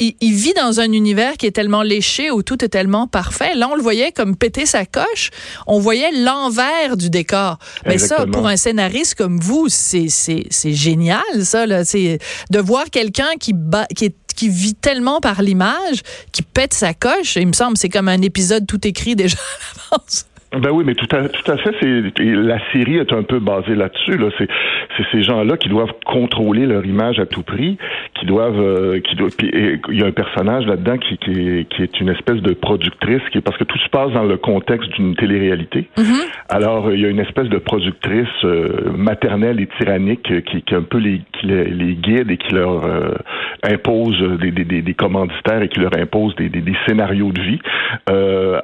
il, 0.00 0.34
vit 0.34 0.54
dans 0.54 0.80
un 0.80 0.92
univers 0.92 1.36
qui 1.36 1.46
est 1.46 1.50
tellement 1.52 1.82
léché 1.82 2.30
où 2.30 2.42
tout 2.42 2.64
est 2.64 2.68
tellement 2.68 3.06
parfait. 3.06 3.54
Là, 3.54 3.68
on 3.70 3.74
le 3.74 3.82
voyait 3.82 4.12
comme 4.12 4.36
péter 4.36 4.66
sa 4.66 4.86
coche. 4.86 5.30
On 5.66 5.80
voyait 5.80 6.12
l'envers 6.12 6.96
du 6.96 7.10
décor. 7.10 7.58
Mais 7.86 7.98
ça, 7.98 8.26
pour 8.26 8.46
un 8.46 8.56
scénariste 8.56 9.14
comme 9.16 9.38
vous, 9.38 9.68
c'est 9.68 10.08
c'est 10.08 10.72
génial, 10.72 11.22
ça 11.42 11.66
là. 11.66 11.84
C'est 11.84 12.18
de 12.50 12.58
voir 12.58 12.90
quelqu'un 12.90 13.30
qui 13.40 13.54
qui 13.96 14.14
qui 14.36 14.48
vit 14.48 14.74
tellement 14.74 15.20
par 15.20 15.42
l'image, 15.42 16.02
qui 16.30 16.42
pète 16.42 16.72
sa 16.72 16.94
coche. 16.94 17.34
Il 17.34 17.48
me 17.48 17.52
semble, 17.52 17.76
c'est 17.76 17.88
comme 17.88 18.08
un 18.08 18.22
épisode 18.22 18.68
tout 18.68 18.86
écrit 18.86 19.16
déjà 19.16 19.36
à 19.90 19.96
l'avance. 19.96 20.26
Ben 20.58 20.70
oui, 20.72 20.84
mais 20.86 20.94
tout 20.94 21.08
à, 21.14 21.28
tout 21.28 21.50
à 21.50 21.56
fait. 21.58 21.74
C'est 21.80 22.24
la 22.24 22.58
série 22.72 22.96
est 22.96 23.12
un 23.12 23.22
peu 23.22 23.38
basée 23.38 23.74
là-dessus. 23.74 24.16
Là. 24.16 24.28
C'est, 24.38 24.48
c'est 24.96 25.04
ces 25.12 25.22
gens-là 25.22 25.56
qui 25.56 25.68
doivent 25.68 25.92
contrôler 26.04 26.66
leur 26.66 26.84
image 26.84 27.18
à 27.18 27.26
tout 27.26 27.42
prix, 27.42 27.76
qui 28.18 28.26
doivent, 28.26 28.60
euh, 28.60 29.00
qui 29.00 29.14
doivent. 29.14 29.32
il 29.42 29.98
y 29.98 30.02
a 30.02 30.06
un 30.06 30.12
personnage 30.12 30.66
là-dedans 30.66 30.98
qui, 30.98 31.18
qui, 31.18 31.30
est, 31.30 31.68
qui 31.68 31.82
est 31.82 32.00
une 32.00 32.08
espèce 32.08 32.40
de 32.42 32.54
productrice, 32.54 33.22
qui 33.32 33.40
parce 33.40 33.56
que 33.56 33.64
tout 33.64 33.78
se 33.78 33.88
passe 33.88 34.12
dans 34.12 34.24
le 34.24 34.36
contexte 34.36 34.90
d'une 34.92 35.14
télé-réalité. 35.14 35.88
Mm-hmm. 35.96 36.28
Alors 36.48 36.92
il 36.92 37.00
y 37.00 37.06
a 37.06 37.08
une 37.08 37.20
espèce 37.20 37.48
de 37.48 37.58
productrice 37.58 38.26
euh, 38.44 38.92
maternelle 38.96 39.60
et 39.60 39.68
tyrannique 39.78 40.44
qui, 40.44 40.62
qui 40.62 40.74
un 40.74 40.82
peu 40.82 40.98
les, 40.98 41.20
qui 41.32 41.46
les, 41.46 41.94
guide 41.94 42.30
et 42.30 42.36
qui 42.36 42.54
leur 42.54 42.84
euh, 42.84 43.14
impose 43.62 44.18
des, 44.40 44.50
des, 44.50 44.82
des, 44.82 44.94
commanditaires 44.94 45.62
et 45.62 45.68
qui 45.68 45.80
leur 45.80 45.96
impose 45.96 46.34
des, 46.36 46.48
des, 46.48 46.62
scénarios 46.86 47.32
de 47.32 47.40
vie. 47.40 47.58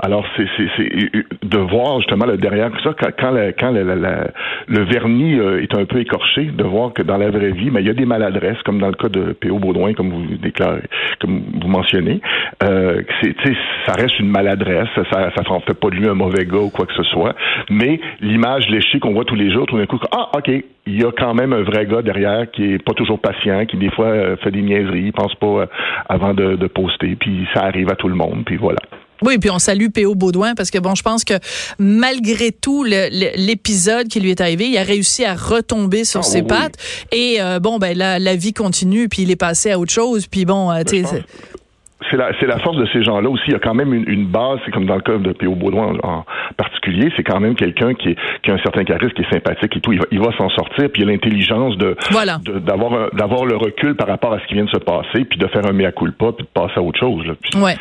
alors 0.02 0.24
c'est, 0.36 0.46
c'est, 0.56 0.68
c'est 0.76 0.88
de 1.42 1.58
voir 1.58 1.83
justement 1.98 2.26
le 2.26 2.36
derrière 2.36 2.70
ça 2.82 2.94
quand, 2.98 3.10
quand, 3.58 3.70
le, 3.70 4.84
vernis 4.84 5.38
euh, 5.38 5.62
est 5.62 5.74
un 5.76 5.84
peu 5.84 6.00
écorché, 6.00 6.44
de 6.44 6.64
voir 6.64 6.92
que 6.92 7.02
dans 7.02 7.16
la 7.16 7.30
vraie 7.30 7.50
vie, 7.50 7.70
mais 7.70 7.80
il 7.80 7.86
y 7.86 7.90
a 7.90 7.94
des 7.94 8.06
maladresses, 8.06 8.60
comme 8.64 8.78
dans 8.78 8.88
le 8.88 8.94
cas 8.94 9.08
de 9.08 9.32
P.O. 9.32 9.58
Baudouin, 9.58 9.94
comme 9.94 10.10
vous 10.10 10.36
déclarez, 10.36 10.82
comme 11.20 11.42
vous 11.60 11.68
mentionnez. 11.68 12.20
Euh, 12.62 13.02
ça 13.86 13.92
reste 13.94 14.18
une 14.18 14.28
maladresse, 14.28 14.88
ça 15.10 15.26
ne 15.26 15.60
fait 15.60 15.78
pas 15.78 15.90
de 15.90 15.94
lui 15.94 16.08
un 16.08 16.14
mauvais 16.14 16.44
gars 16.44 16.58
ou 16.58 16.70
quoi 16.70 16.86
que 16.86 16.94
ce 16.94 17.02
soit, 17.04 17.34
mais 17.70 18.00
l'image 18.20 18.68
léchée 18.68 19.00
qu'on 19.00 19.12
voit 19.12 19.24
tous 19.24 19.34
les 19.34 19.50
jours, 19.50 19.66
tout 19.66 19.76
d'un 19.76 19.86
coup, 19.86 19.98
ah, 20.12 20.30
OK, 20.36 20.48
il 20.86 21.00
y 21.00 21.04
a 21.04 21.12
quand 21.12 21.34
même 21.34 21.52
un 21.52 21.62
vrai 21.62 21.86
gars 21.86 22.02
derrière 22.02 22.50
qui 22.50 22.74
est 22.74 22.78
pas 22.82 22.92
toujours 22.92 23.20
patient, 23.20 23.64
qui 23.66 23.76
des 23.76 23.90
fois 23.90 24.06
euh, 24.06 24.36
fait 24.36 24.50
des 24.50 24.62
niaiseries, 24.62 25.12
pense 25.12 25.34
pas 25.36 25.46
euh, 25.46 25.66
avant 26.08 26.34
de 26.34 26.66
poster, 26.66 27.16
puis 27.16 27.46
ça 27.54 27.64
arrive 27.64 27.90
à 27.90 27.96
tout 27.96 28.08
le 28.08 28.14
monde, 28.14 28.42
puis 28.44 28.56
voilà. 28.56 28.78
Oui, 29.24 29.38
puis 29.38 29.50
on 29.50 29.58
salue 29.58 29.88
P.O. 29.88 30.14
Baudouin 30.14 30.54
parce 30.54 30.70
que 30.70 30.78
bon, 30.78 30.94
je 30.94 31.02
pense 31.02 31.24
que 31.24 31.34
malgré 31.78 32.52
tout 32.52 32.84
l'épisode 32.84 34.08
qui 34.08 34.20
lui 34.20 34.30
est 34.30 34.40
arrivé, 34.40 34.68
il 34.68 34.76
a 34.76 34.82
réussi 34.82 35.24
à 35.24 35.34
retomber 35.34 36.04
sur 36.04 36.20
ah, 36.20 36.24
ses 36.24 36.42
pattes 36.42 36.76
et 37.10 37.40
euh, 37.40 37.58
bon 37.58 37.78
ben 37.78 37.96
la, 37.96 38.18
la 38.18 38.36
vie 38.36 38.52
continue 38.52 39.08
puis 39.08 39.22
il 39.22 39.30
est 39.30 39.36
passé 39.36 39.70
à 39.70 39.78
autre 39.78 39.92
chose 39.92 40.26
puis 40.26 40.44
bon, 40.44 40.70
euh, 40.70 40.82
tu 40.84 41.04
sais 41.04 41.24
c'est 42.10 42.16
la, 42.16 42.30
c'est 42.40 42.46
la 42.46 42.58
force 42.58 42.76
de 42.76 42.86
ces 42.92 43.02
gens-là 43.02 43.28
aussi. 43.28 43.44
Il 43.48 43.52
y 43.52 43.56
a 43.56 43.58
quand 43.58 43.74
même 43.74 43.92
une, 43.94 44.08
une 44.08 44.26
base, 44.26 44.58
c'est 44.64 44.70
comme 44.72 44.86
dans 44.86 44.96
le 44.96 45.02
cas 45.02 45.16
de 45.16 45.32
P.O. 45.32 45.54
Baudouin 45.54 45.96
en, 46.02 46.24
particulier, 46.56 47.10
c'est 47.16 47.22
quand 47.22 47.40
même 47.40 47.54
quelqu'un 47.54 47.94
qui, 47.94 48.10
est, 48.10 48.16
qui 48.42 48.50
a 48.50 48.54
un 48.54 48.58
certain 48.58 48.84
charisme, 48.84 49.12
qui 49.14 49.22
est 49.22 49.32
sympathique 49.32 49.76
et 49.76 49.80
tout. 49.80 49.92
Il 49.92 49.98
va, 49.98 50.06
il 50.10 50.20
va 50.20 50.36
s'en 50.36 50.48
sortir, 50.50 50.88
puis 50.90 51.02
il 51.02 51.08
a 51.08 51.12
l'intelligence 51.12 51.76
de, 51.78 51.96
voilà. 52.10 52.38
d'avoir, 52.44 53.10
d'avoir 53.12 53.46
le 53.46 53.56
recul 53.56 53.94
par 53.96 54.08
rapport 54.08 54.32
à 54.32 54.40
ce 54.40 54.46
qui 54.46 54.54
vient 54.54 54.64
de 54.64 54.70
se 54.70 54.78
passer, 54.78 55.24
puis 55.24 55.38
de 55.38 55.46
faire 55.48 55.66
un 55.66 55.72
mea 55.72 55.92
culpa, 55.92 56.32
puis 56.32 56.44
de 56.44 56.50
passer 56.52 56.74
à 56.76 56.82
autre 56.82 56.98
chose. 56.98 57.26
Là. 57.26 57.60
Ouais. 57.60 57.76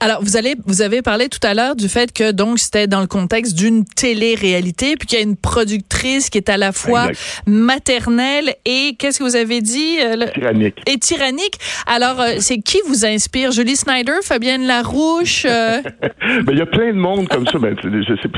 Alors, 0.00 0.22
vous 0.22 0.36
allez, 0.36 0.54
vous 0.66 0.82
avez 0.82 1.02
parlé 1.02 1.28
tout 1.28 1.44
à 1.44 1.54
l'heure 1.54 1.76
du 1.76 1.88
fait 1.88 2.12
que 2.12 2.32
donc 2.32 2.58
c'était 2.58 2.86
dans 2.86 3.00
le 3.00 3.06
contexte 3.06 3.56
d'une 3.56 3.84
télé-réalité, 3.84 4.96
puis 4.96 5.06
qu'il 5.06 5.18
y 5.18 5.22
a 5.22 5.24
une 5.24 5.36
productrice 5.36 6.30
qui 6.30 6.38
est 6.38 6.48
à 6.48 6.56
la 6.56 6.72
fois 6.72 7.08
maternelle 7.46 8.54
et 8.64 8.96
qu'est-ce 8.98 9.18
que 9.18 9.24
vous 9.24 9.36
avez 9.36 9.60
dit? 9.60 9.98
Euh, 10.00 10.26
tyrannique. 10.32 10.76
Et 10.86 10.98
tyrannique. 10.98 11.58
Alors, 11.86 12.20
euh, 12.20 12.34
c'est 12.38 12.58
qui 12.58 12.78
vous 12.88 13.04
inspire? 13.04 13.52
Julie 13.52 13.65
Snyder, 13.74 14.22
Fabienne 14.22 14.66
Larouche? 14.66 15.44
Euh? 15.46 15.82
ben, 16.44 16.52
il 16.52 16.58
y 16.58 16.62
a 16.62 16.66
plein 16.66 16.92
de 16.92 16.98
monde 16.98 17.28
comme 17.28 17.46
ça. 17.46 17.58
Ben, 17.58 17.74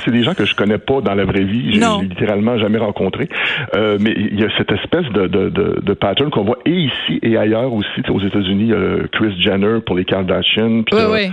c'est 0.04 0.11
des 0.11 0.23
gens 0.23 0.35
que 0.35 0.44
je 0.44 0.54
connais 0.54 0.78
pas 0.78 1.00
dans 1.00 1.14
la 1.14 1.25
vraie 1.25 1.44
vie. 1.44 1.75
Je 1.75 1.80
l'ai 1.80 2.08
littéralement 2.08 2.58
jamais 2.58 2.78
rencontré. 2.78 3.28
Euh, 3.75 3.99
mais 4.00 4.12
il 4.16 4.40
y 4.40 4.44
a 4.44 4.49
cette 4.56 4.73
espèce 4.73 5.06
de, 5.12 5.26
de, 5.26 5.50
de, 5.50 5.80
de 5.82 5.92
pattern 5.94 6.30
qu'on 6.30 6.44
voit 6.44 6.58
et 6.64 6.73
ici 6.73 7.18
et 7.23 7.37
ailleurs 7.37 7.73
aussi. 7.73 7.88
Aux 8.08 8.20
États-Unis, 8.20 8.73
Chris 9.12 9.35
Jenner 9.40 9.80
pour 9.85 9.97
les 9.97 10.04
Kardashians. 10.04 10.85
oui, 10.92 11.02
oui. 11.11 11.32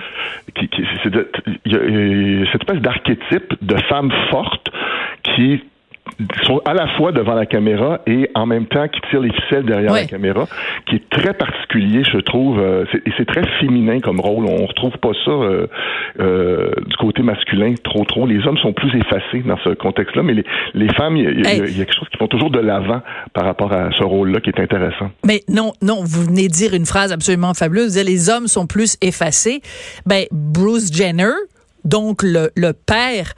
Qui, 0.55 0.67
qui, 0.67 0.83
il 1.65 2.39
y 2.39 2.43
a 2.43 2.51
cette 2.51 2.61
espèce 2.61 2.81
d'archétype 2.81 3.53
de 3.61 3.75
femme 3.89 4.11
forte 4.29 4.69
qui 5.23 5.61
sont 6.43 6.62
à 6.65 6.74
la 6.74 6.88
fois 6.95 7.12
devant 7.12 7.33
la 7.33 7.45
caméra 7.45 8.00
et 8.07 8.29
en 8.35 8.45
même 8.45 8.67
temps 8.67 8.88
qui 8.88 9.01
tirent 9.09 9.21
les 9.21 9.33
ficelles 9.33 9.65
derrière 9.65 9.93
la 9.93 10.05
caméra, 10.05 10.47
qui 10.88 10.95
est 10.95 11.09
très 11.09 11.33
particulier, 11.33 12.03
je 12.03 12.17
trouve. 12.19 12.59
Euh, 12.59 12.85
et 13.05 13.12
c'est 13.17 13.25
très 13.25 13.45
féminin 13.59 14.00
comme 14.00 14.19
rôle. 14.19 14.45
On 14.45 14.65
retrouve 14.65 14.97
pas 14.97 15.12
ça 15.25 15.31
euh, 15.31 15.67
euh, 16.19 16.71
du 16.88 16.95
côté 16.97 17.21
masculin 17.21 17.74
trop 17.83 18.05
trop. 18.05 18.25
Les 18.27 18.45
hommes 18.47 18.57
sont 18.57 18.74
plus 18.74 18.95
effacés 18.95 19.43
dans 19.45 19.57
ce 19.63 19.69
contexte-là, 19.69 20.24
mais 20.24 20.33
les, 20.33 20.45
les 20.74 20.93
femmes, 20.93 21.17
il 21.17 21.39
y, 21.39 21.43
y, 21.43 21.47
a 21.47 21.65
quelque 21.65 21.93
chose 21.93 22.07
qui 22.09 22.17
font 22.17 22.27
toujours 22.27 22.51
de 22.51 22.59
l'avant 22.59 23.01
par 23.33 23.45
rapport 23.45 23.74
à 23.74 23.89
ce 23.97 24.03
rôle-là 24.03 24.39
qui 24.39 24.50
est 24.50 24.59
intéressant. 24.59 25.12
Mais 25.25 25.41
non, 25.50 25.74
non, 25.81 26.03
vous 26.03 26.24
venez 26.24 26.47
de 26.47 26.53
dire 26.53 26.74
une 26.74 26.85
phrase 26.85 27.12
absolument 27.12 27.53
fabuleuse. 27.53 27.97
les 27.97 28.29
hommes 28.29 28.47
sont 28.47 28.67
plus 28.67 28.97
effacés. 29.01 29.62
Ben 30.05 30.25
Bruce 30.31 30.93
Jenner, 30.93 31.33
donc 31.83 32.24
le, 32.24 32.50
le 32.55 32.74
père 32.74 33.33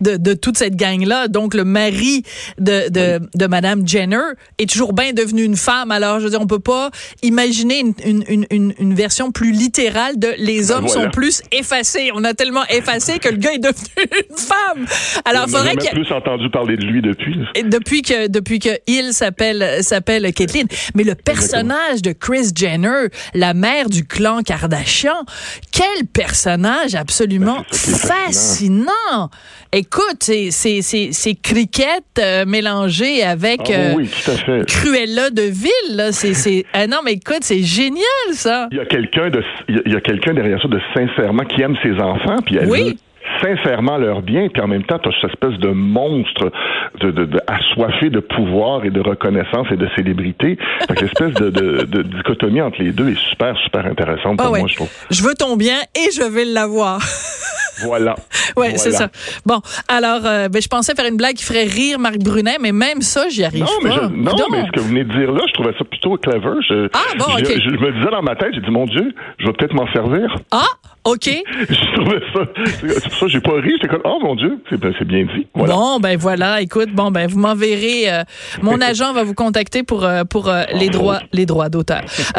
de, 0.00 0.16
de 0.16 0.34
toute 0.34 0.56
cette 0.56 0.76
gang-là, 0.76 1.28
donc 1.28 1.54
le 1.54 1.64
mari 1.64 2.22
de, 2.58 2.88
de, 2.88 3.20
de 3.34 3.46
Madame 3.46 3.86
Jenner, 3.86 4.32
est 4.58 4.70
toujours 4.70 4.92
bien 4.92 5.12
devenu 5.12 5.42
une 5.42 5.56
femme. 5.56 5.90
Alors, 5.90 6.18
je 6.18 6.24
veux 6.24 6.30
dire, 6.30 6.40
on 6.40 6.46
peut 6.46 6.58
pas 6.58 6.90
imaginer 7.22 7.80
une, 7.80 7.94
une, 8.28 8.46
une, 8.50 8.74
une 8.78 8.94
version 8.94 9.32
plus 9.32 9.52
littérale 9.52 10.18
de 10.18 10.34
les 10.38 10.68
ben 10.68 10.72
hommes 10.72 10.88
sont 10.88 11.10
plus 11.10 11.42
effacés. 11.52 12.10
On 12.14 12.24
a 12.24 12.34
tellement 12.34 12.64
effacé 12.68 13.18
que 13.18 13.28
le 13.28 13.36
gars 13.36 13.52
est 13.52 13.58
devenu 13.58 13.76
une 13.98 14.36
femme. 14.36 14.86
Alors, 15.24 15.48
faudrait 15.48 15.76
que... 15.76 15.90
plus 15.90 16.12
entendu 16.12 16.50
parler 16.50 16.76
de 16.76 16.84
lui 16.84 17.02
depuis. 17.02 17.36
Depuis 17.64 18.02
que, 18.02 18.28
depuis 18.28 18.58
que 18.58 18.70
il 18.86 19.12
s'appelle, 19.12 19.82
s'appelle 19.82 20.32
Caitlyn. 20.32 20.66
Mais 20.94 21.04
le 21.04 21.14
personnage 21.14 22.02
de 22.02 22.12
Chris 22.12 22.50
Jenner, 22.54 23.08
la 23.34 23.54
mère 23.54 23.88
du 23.88 24.04
clan 24.04 24.42
Kardashian, 24.42 25.24
quel 25.70 26.06
personnage 26.06 26.94
absolument 26.94 27.58
ben, 27.58 27.76
fascinant. 27.76 29.30
Écoute, 29.72 30.22
c'est 30.22 30.50
c'est 30.50 31.34
cricket 31.42 32.04
euh, 32.18 32.44
mélangé 32.46 33.22
avec 33.22 33.60
ah 33.66 33.72
euh, 33.72 33.92
oui, 33.96 34.08
tout 34.08 34.30
à 34.30 34.34
fait. 34.34 34.66
Cruella 34.66 35.30
de 35.30 35.42
ville. 35.42 36.08
C'est 36.12 36.64
ah 36.72 36.86
non 36.86 36.98
mais 37.04 37.12
écoute, 37.12 37.42
c'est 37.42 37.62
génial 37.62 38.02
ça. 38.32 38.68
Il 38.70 38.78
y 38.78 38.80
a 38.80 38.86
quelqu'un 38.86 39.30
de 39.30 39.42
il 39.68 39.92
y 39.92 39.96
a 39.96 40.00
quelqu'un 40.00 40.34
derrière 40.34 40.60
ça 40.60 40.68
de 40.68 40.80
sincèrement 40.94 41.44
qui 41.44 41.62
aime 41.62 41.76
ses 41.82 41.94
enfants 42.00 42.36
puis 42.44 42.56
elle 42.56 42.68
oui 42.68 42.96
sincèrement 43.42 43.98
leur 43.98 44.22
bien, 44.22 44.48
puis 44.48 44.62
en 44.62 44.68
même 44.68 44.84
temps, 44.84 44.98
tu 44.98 45.08
as 45.08 45.12
cette 45.20 45.30
espèce 45.30 45.58
de 45.58 45.68
monstre 45.68 46.52
de, 47.00 47.10
de, 47.10 47.24
de, 47.24 47.40
assoiffé 47.46 48.10
de 48.10 48.20
pouvoir 48.20 48.84
et 48.84 48.90
de 48.90 49.00
reconnaissance 49.00 49.66
et 49.70 49.76
de 49.76 49.88
célébrité. 49.96 50.58
L'espèce 51.00 51.34
de, 51.34 51.50
de, 51.50 52.02
dichotomie 52.02 52.60
entre 52.60 52.82
les 52.82 52.92
deux 52.92 53.10
est 53.10 53.18
super, 53.30 53.56
super 53.64 53.86
intéressante 53.86 54.38
pour 54.38 54.54
ah 54.54 54.58
moi, 54.58 54.68
je 54.68 54.76
trouve. 54.76 54.90
Je 55.10 55.22
veux 55.22 55.34
ton 55.34 55.56
bien 55.56 55.78
et 55.94 56.10
je 56.14 56.22
vais 56.22 56.44
l'avoir. 56.44 57.00
Voilà. 57.80 58.14
Oui, 58.56 58.66
c'est 58.76 58.92
ça. 58.92 59.08
Bon, 59.46 59.60
alors, 59.88 60.26
euh, 60.26 60.48
ben, 60.48 60.60
je 60.60 60.68
pensais 60.68 60.94
faire 60.94 61.06
une 61.06 61.16
blague 61.16 61.36
qui 61.36 61.44
ferait 61.44 61.64
rire 61.64 61.98
Marc 61.98 62.18
Brunet, 62.18 62.58
mais 62.60 62.72
même 62.72 63.00
ça, 63.00 63.28
j'y 63.30 63.44
arrive 63.44 63.64
non, 63.64 63.88
pas. 63.88 64.08
Mais 64.10 64.30
non, 64.30 64.46
mais 64.50 64.66
ce 64.66 64.72
que 64.72 64.80
vous 64.80 64.88
venez 64.88 65.04
de 65.04 65.12
dire 65.12 65.32
là, 65.32 65.40
je 65.48 65.54
trouvais 65.54 65.72
ça 65.78 65.84
plutôt 65.84 66.16
clever. 66.18 66.60
Je, 66.68 66.88
ah, 66.92 66.98
bon, 67.18 67.24
OK. 67.24 67.46
Je, 67.46 67.60
je, 67.60 67.70
me 67.70 67.92
disais 67.92 68.10
dans 68.10 68.22
ma 68.22 68.36
tête, 68.36 68.50
j'ai 68.54 68.60
dit, 68.60 68.70
mon 68.70 68.84
Dieu, 68.84 69.14
je 69.38 69.46
vais 69.46 69.52
peut-être 69.52 69.72
m'en 69.72 69.90
servir. 69.92 70.36
Ah, 70.50 70.66
OK. 71.04 71.26
je 71.68 72.00
trouvais 72.00 72.20
ça. 72.32 72.40
C'est 72.80 73.08
pour 73.08 73.18
ça 73.18 73.26
que 73.26 73.28
j'ai 73.28 73.40
pas 73.40 73.54
ri. 73.54 73.70
J'étais 73.72 73.88
comme, 73.88 74.02
oh 74.04 74.18
mon 74.22 74.36
Dieu, 74.36 74.62
c'est 74.70 74.78
ben, 74.78 74.92
bien 75.04 75.24
dit. 75.24 75.46
Voilà. 75.54 75.74
Bon, 75.74 76.00
ben 76.00 76.16
voilà. 76.16 76.60
Écoute, 76.60 76.90
bon, 76.92 77.10
ben 77.10 77.26
vous 77.26 77.38
m'enverrez. 77.38 78.12
Euh, 78.12 78.22
mon 78.62 78.80
agent 78.80 79.12
va 79.12 79.24
vous 79.24 79.34
contacter 79.34 79.82
pour, 79.82 80.04
euh, 80.04 80.24
pour 80.24 80.48
euh, 80.48 80.62
les 80.74 80.90
droits, 80.90 81.20
les 81.32 81.46
droits 81.46 81.68
d'auteur. 81.68 82.02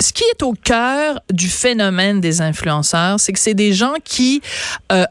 ce 0.00 0.12
qui 0.12 0.24
est 0.24 0.42
au 0.42 0.52
cœur 0.52 1.20
du 1.32 1.48
phénomène 1.48 2.20
des 2.20 2.40
influenceurs, 2.40 3.18
c'est 3.18 3.32
que 3.32 3.38
c'est 3.38 3.54
des 3.54 3.72
gens 3.72 3.94
qui, 4.04 4.42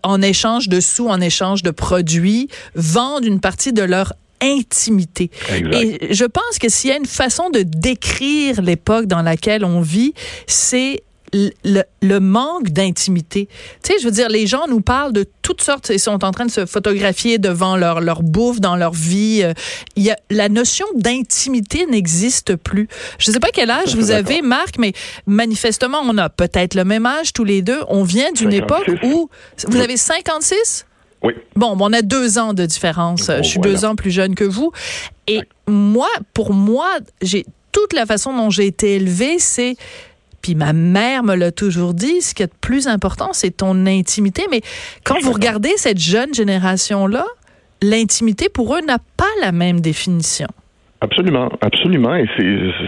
en 0.04 0.22
échange 0.22 0.70
de 0.70 0.80
sous, 0.80 1.10
en 1.10 1.20
échange 1.20 1.64
de 1.64 1.72
produits, 1.72 2.48
vendent 2.76 3.26
une 3.26 3.40
partie 3.40 3.74
de 3.74 3.84
leur 3.84 4.14
intimité. 4.42 5.30
Exact. 5.54 5.76
Et 5.76 6.14
je 6.14 6.26
pense 6.26 6.60
que 6.60 6.70
s'il 6.70 6.90
y 6.90 6.94
a 6.94 6.98
une 6.98 7.06
façon 7.06 7.50
de 7.50 7.64
décrire 7.64 8.62
l'époque 8.62 9.06
dans 9.06 9.22
laquelle 9.22 9.66
on 9.66 9.82
vit, 9.82 10.14
c'est 10.48 11.04
le, 11.34 11.84
le, 12.02 12.20
manque 12.20 12.70
d'intimité. 12.70 13.48
Tu 13.84 13.92
sais, 13.92 14.00
je 14.00 14.06
veux 14.06 14.12
dire, 14.12 14.30
les 14.30 14.46
gens 14.48 14.68
nous 14.68 14.82
parlent 14.82 15.14
de 15.14 15.26
toutes 15.42 15.62
sortes, 15.62 15.90
ils 15.90 16.00
sont 16.00 16.24
en 16.24 16.32
train 16.32 16.46
de 16.46 16.52
se 16.52 16.66
photographier 16.66 17.38
devant 17.38 17.76
leur, 17.76 18.02
leur 18.02 18.22
bouffe, 18.24 18.60
dans 18.60 18.76
leur 18.76 18.94
vie. 18.94 19.42
Euh, 19.44 19.54
il 19.96 20.04
y 20.04 20.12
a, 20.12 20.18
la 20.30 20.50
notion 20.50 20.86
d'intimité 20.96 21.86
n'existe 21.86 22.56
plus. 22.56 22.88
Je 23.18 23.30
ne 23.30 23.34
sais 23.34 23.40
pas 23.40 23.50
quel 23.54 23.72
âge 23.72 23.96
vous 23.96 24.12
avez, 24.12 24.42
Marc, 24.42 24.78
mais 24.78 24.94
manifestement, 25.26 26.02
on 26.04 26.18
a 26.18 26.30
peut-être 26.30 26.76
le 26.76 26.86
même 26.86 27.06
âge 27.06 27.34
tous 27.34 27.44
les 27.44 27.62
deux. 27.62 27.82
On 27.88 28.04
vient 28.04 28.32
d'une 28.32 28.54
époque 28.54 28.90
où 29.04 29.30
vous 29.68 29.78
avez 29.78 29.98
56? 29.98 30.86
Oui. 31.24 31.34
Bon, 31.56 31.76
on 31.80 31.94
a 31.94 32.02
deux 32.02 32.38
ans 32.38 32.54
de 32.54 32.66
différence. 32.66 33.32
je 33.38 33.44
suis 33.44 33.60
deux 33.60 33.86
ans 33.86 33.96
plus 33.96 34.12
jeune 34.12 34.36
que 34.36 34.44
vous. 34.44 34.72
Et 35.28 35.40
moi, 35.68 36.10
pour 36.34 36.54
moi, 36.54 36.90
j'ai 37.22 37.46
toute 37.72 37.94
la 37.94 38.06
façon 38.06 38.36
dont 38.36 38.50
j'ai 38.50 38.68
été 38.68 38.96
élevée, 38.96 39.40
c'est 39.40 39.76
puis 40.44 40.54
ma 40.54 40.74
mère 40.74 41.24
me 41.24 41.36
l'a 41.36 41.52
toujours 41.52 41.96
dit, 41.96 42.22
ce 42.22 42.36
qui 42.36 42.44
est 42.44 42.52
le 42.54 42.60
plus 42.62 42.88
important, 42.88 43.30
c'est 43.32 43.58
ton 43.58 43.88
intimité. 43.88 44.44
Mais 44.52 44.62
quand 45.04 45.20
vous 45.24 45.32
regardez 45.32 45.72
cette 45.78 46.00
jeune 46.00 46.34
génération-là, 46.34 47.26
l'intimité 47.82 48.50
pour 48.50 48.76
eux 48.76 48.82
n'a 48.82 49.00
pas 49.18 49.32
la 49.42 49.52
même 49.52 49.80
définition. 49.80 50.48
Absolument, 51.02 51.50
absolument. 51.62 52.16
Et 52.16 52.28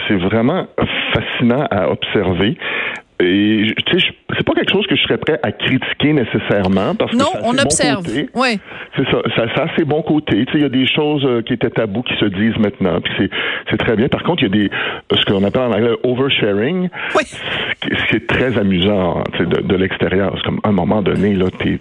c'est 0.08 0.18
vraiment 0.18 0.68
fascinant 1.14 1.66
à 1.72 1.90
observer. 1.90 2.58
Et 3.20 3.74
tu 3.86 4.00
sais, 4.00 4.08
c'est 4.36 4.46
pas 4.46 4.54
quelque 4.54 4.72
chose 4.72 4.86
que 4.88 4.96
je 4.96 5.02
serais 5.04 5.18
prêt 5.18 5.40
à 5.42 5.54
critiquer 5.54 6.12
nécessairement 6.12 6.96
parce 6.96 7.12
que 7.12 7.18
non, 7.18 7.32
on 7.44 7.58
observe. 7.58 8.06
oui. 8.34 8.60
C'est 8.98 9.06
ça, 9.06 9.22
ça, 9.36 9.56
ça 9.56 9.64
a 9.64 9.76
ses 9.78 9.86
bons 9.86 10.02
côtés. 10.02 10.46
Tu 10.46 10.52
sais, 10.52 10.58
il 10.58 10.62
y 10.62 10.66
a 10.66 10.70
des 10.70 10.88
choses 10.88 11.24
euh, 11.26 11.42
qui 11.42 11.54
étaient 11.54 11.70
tabous 11.70 12.04
qui 12.04 12.16
se 12.18 12.26
disent 12.26 12.58
maintenant, 12.58 13.00
puis 13.02 13.14
c'est 13.18 13.30
c'est 13.70 13.78
très 13.78 13.96
bien. 13.96 14.10
Par 14.10 14.24
contre, 14.24 14.44
il 14.44 14.48
y 14.48 14.64
a 14.64 14.68
des 14.68 14.72
ce 15.16 15.24
qu'on 15.26 15.44
appelle 15.44 15.62
en 15.62 15.72
anglais 15.72 15.96
oversharing, 16.04 16.90
oui. 17.16 17.24
ce 17.84 18.10
qui 18.10 18.16
est 18.18 18.28
très 18.28 18.58
amusant 18.58 19.24
tu 19.34 19.40
sais, 19.40 19.46
de, 19.46 19.62
de 19.62 19.76
l'extérieur. 19.76 20.34
C'est 20.36 20.44
comme 20.44 20.60
à 20.64 20.70
un 20.70 20.74
moment 20.74 21.02
donné 21.02 21.36
là, 21.36 21.46
t'es, 21.58 21.80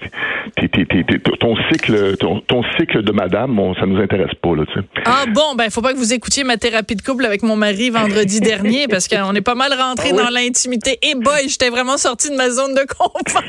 t'es, 0.57 0.69
t'es, 0.69 0.85
t'es, 0.87 1.19
ton 1.41 1.57
cycle, 1.73 2.17
ton, 2.19 2.41
ton, 2.41 2.63
cycle 2.79 3.03
de 3.03 3.13
madame, 3.13 3.57
bon, 3.57 3.75
ça 3.75 3.87
nous 3.87 4.01
intéresse 4.01 4.35
pas 4.41 4.55
là. 4.55 4.65
Tu 4.67 4.81
sais. 4.81 4.87
Ah 5.05 5.25
bon, 5.33 5.55
ben 5.57 5.69
faut 5.71 5.83
pas 5.83 5.93
que 5.93 5.99
vous 5.99 6.13
écoutiez 6.13 6.45
ma 6.45 6.59
thérapie 6.59 6.95
de 6.95 7.03
couple 7.03 7.25
avec 7.25 7.43
mon 7.43 7.57
mari 7.57 7.91
vendredi 7.91 8.41
dernier 8.41 8.87
parce 8.89 9.09
qu'on 9.09 9.35
est 9.35 9.41
pas 9.41 9.57
mal 9.57 9.73
rentré 9.73 10.11
ah 10.13 10.25
dans 10.25 10.31
l'intimité 10.31 10.99
et 11.03 11.15
boy, 11.25 11.49
j'étais 11.49 11.71
vraiment 11.71 11.97
sortie 11.97 12.31
de 12.31 12.37
ma 12.37 12.51
zone 12.51 12.75
de 12.75 12.87
confort. 12.87 13.43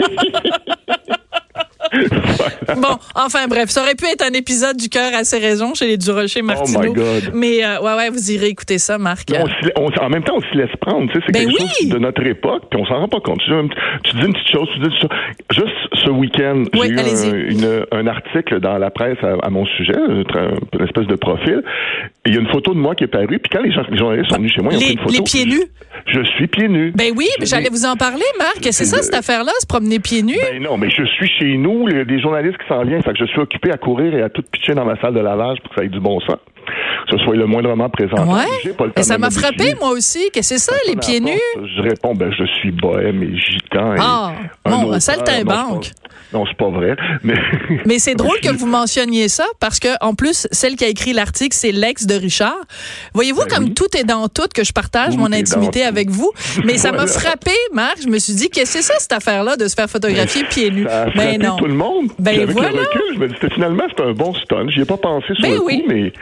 Bon, 2.78 2.98
enfin 3.16 3.48
bref, 3.48 3.70
ça 3.70 3.82
aurait 3.82 3.96
pu 3.96 4.06
être 4.06 4.24
un 4.24 4.34
épisode 4.34 4.78
du 4.78 4.90
cœur 4.90 5.14
à 5.14 5.24
ses 5.24 5.40
raisons 5.40 5.74
chez 5.74 5.88
les 5.88 5.98
Durocher 5.98 6.42
Martineau. 6.42 6.80
Oh 6.82 6.88
my 6.88 6.94
God. 6.94 7.32
Mais 7.34 7.64
euh, 7.64 7.80
ouais, 7.80 7.96
ouais, 7.96 8.10
vous 8.10 8.32
irez 8.32 8.48
écouter 8.48 8.78
ça, 8.78 8.98
Marc. 8.98 9.30
en 9.32 10.10
même 10.10 10.24
temps, 10.24 10.36
on 10.38 10.42
se 10.42 10.58
laisse 10.58 10.76
prendre. 10.82 11.08
Tu 11.12 11.20
sais, 11.20 11.26
c'est 11.28 11.34
ben 11.34 11.48
quelque 11.48 11.62
oui. 11.62 11.70
chose 11.80 11.90
de 11.90 12.00
notre 12.00 12.26
époque, 12.26 12.64
puis 12.70 12.80
on 12.82 12.86
s'en 12.86 13.00
rend 13.00 13.08
pas 13.08 13.20
compte. 13.20 13.40
Tu, 13.40 13.52
tu, 14.04 14.18
dis 14.18 14.26
une 14.26 14.34
petite 14.34 14.52
chose, 14.52 14.68
tu 14.74 14.80
dis 14.80 14.96
ça. 15.02 15.08
Juste 15.52 15.76
ce 16.06 16.10
week-end, 16.10 16.64
oui, 16.74 16.94
j'ai 16.96 17.30
eu 17.30 17.46
un, 17.48 17.52
une, 17.52 17.86
un, 17.92 18.08
article 18.08 18.60
dans 18.60 18.78
la 18.78 18.90
presse 18.90 19.18
à, 19.24 19.36
à 19.46 19.50
mon 19.50 19.66
sujet, 19.66 19.98
une 19.98 20.86
espèce 20.86 21.08
de 21.08 21.16
profil. 21.16 21.64
Il 22.26 22.34
y 22.34 22.38
a 22.38 22.42
une 22.42 22.50
photo 22.50 22.74
de 22.74 22.80
moi 22.80 22.96
qui 22.96 23.04
est 23.04 23.08
parue. 23.08 23.40
Puis 23.40 23.50
quand 23.52 23.62
les, 23.62 23.72
gens, 23.72 23.84
les 23.90 23.98
journalistes 23.98 24.30
sont 24.32 24.38
venus 24.38 24.54
chez 24.54 24.62
moi, 24.62 24.74
ils 24.74 24.78
ont 24.78 24.82
pris 24.82 24.94
une 24.94 25.00
photo. 25.00 25.14
Les 25.14 25.24
pieds 25.24 25.46
nus? 25.46 25.66
Je, 26.16 26.24
suis 26.24 26.48
pieds 26.48 26.68
nus. 26.70 26.94
Ben 26.96 27.12
oui, 27.16 27.28
j'allais 27.42 27.70
vous 27.70 27.86
en 27.86 27.96
parler, 27.96 28.24
Marc. 28.38 28.60
C'est 28.72 28.86
ça, 28.86 29.02
cette 29.02 29.16
affaire-là, 29.16 29.52
se 29.60 29.68
promener 29.68 30.00
pieds 30.00 30.24
nus? 30.24 30.40
Ben 30.52 30.64
non, 30.64 30.78
mais 30.78 30.90
je 30.90 31.04
suis 31.04 31.28
chez 31.28 31.58
nous, 31.58 31.88
les, 31.88 32.06
des 32.06 32.22
journalistes 32.22 32.58
qui 32.58 32.68
s'en 32.68 32.84
viennent, 32.84 33.04
fait 33.04 33.14
que 33.14 33.20
je 33.20 33.26
suis 33.26 33.40
occupé 33.40 33.72
à 33.72 33.78
courir 33.78 34.16
et 34.16 34.22
à 34.22 34.30
tout 34.30 34.44
pitcher 34.50 34.74
dans 34.74 34.86
ma 34.86 35.00
salle 35.02 35.14
de 35.14 35.20
lavage 35.20 35.60
pour 35.62 35.72
que 35.72 35.76
ça 35.76 35.86
ait 35.86 35.90
du 35.90 36.00
bon 36.00 36.20
sens. 36.22 36.38
Que 37.10 37.18
ce 37.18 37.24
soit 37.24 37.36
le 37.36 37.46
moindrement 37.46 37.90
présent. 37.90 38.26
Ouais. 38.26 38.74
et 38.96 39.04
ça 39.04 39.18
m'a 39.18 39.30
frappé, 39.30 39.76
moi 39.80 39.92
aussi, 39.92 40.30
que 40.34 40.42
c'est 40.42 40.58
ça, 40.58 40.74
les 40.88 40.96
pieds 40.96 41.20
nus? 41.20 41.40
Je 41.76 41.82
réponds, 41.82 42.16
ben, 42.16 42.32
je 42.38 42.46
suis 42.46 42.72
bohème 42.72 43.24
et 43.24 43.38
gitan. 43.38 43.96
Ah, 44.00 44.34
bon, 44.66 44.92
un 44.92 45.00
saltimbanque. 45.00 45.92
Non, 46.34 46.46
c'est 46.48 46.58
pas 46.58 46.70
vrai. 46.70 46.96
Mais, 47.24 47.36
mais 47.86 48.00
c'est 48.00 48.16
drôle 48.16 48.40
que 48.42 48.52
vous 48.52 48.66
mentionniez 48.66 49.30
ça 49.30 49.46
parce 49.60 49.80
que, 49.80 49.88
en 50.02 50.16
plus, 50.16 50.48
celle 50.52 50.76
qui 50.76 50.84
a 50.84 50.88
écrit 50.88 51.14
l'article, 51.14 51.56
c'est 51.56 51.72
l'ex 51.72 52.06
de 52.06 52.16
Richard. 52.16 52.58
Voyez-vous 53.14 53.46
ben 53.48 53.56
comme 53.56 53.74
tout 53.74 53.96
est 53.98 54.04
dans 54.04 54.28
tout 54.28 54.48
que 54.54 54.64
je 54.64 54.74
partage 54.74 55.16
mon 55.18 55.32
intimité 55.32 55.84
avec 55.84 56.10
vous. 56.10 56.32
Mais 56.66 56.78
ça 56.78 56.92
m'a 56.92 57.08
frappé, 57.08 57.52
Marc. 57.74 58.02
Je 58.04 58.10
me 58.10 58.20
suis 58.20 58.34
dit, 58.34 58.50
qu'est-ce 58.50 58.78
que 58.78 58.82
c'est 58.84 58.94
ça, 58.94 58.96
cette 59.00 59.14
affaire-là, 59.14 59.56
de 59.56 59.68
se 59.68 59.76
faire 59.76 59.90
photographier 59.90 60.44
pieds 60.46 60.72
nus? 60.72 60.86
Ça 60.90 61.06
mais 61.16 61.38
ben 61.38 61.48
non. 61.48 61.56
tout 61.58 61.68
le 61.68 61.74
monde. 61.74 62.12
Ben 62.20 62.36
avec 62.36 62.50
voilà. 62.52 62.72
le 62.72 62.80
recul, 62.80 63.02
je 63.14 63.20
me 63.20 63.28
disais, 63.28 63.50
finalement, 63.54 63.84
c'est 63.96 64.04
un 64.04 64.12
bon 64.14 64.34
stun. 64.34 64.68
J'y 64.70 64.82
ai 64.82 64.86
pas 64.86 64.98
pensé 64.98 65.28
sur 65.28 65.42
Ben 65.42 65.54
le 65.54 65.64
oui. 65.64 65.82
coup, 65.82 65.86
mais 65.88 66.14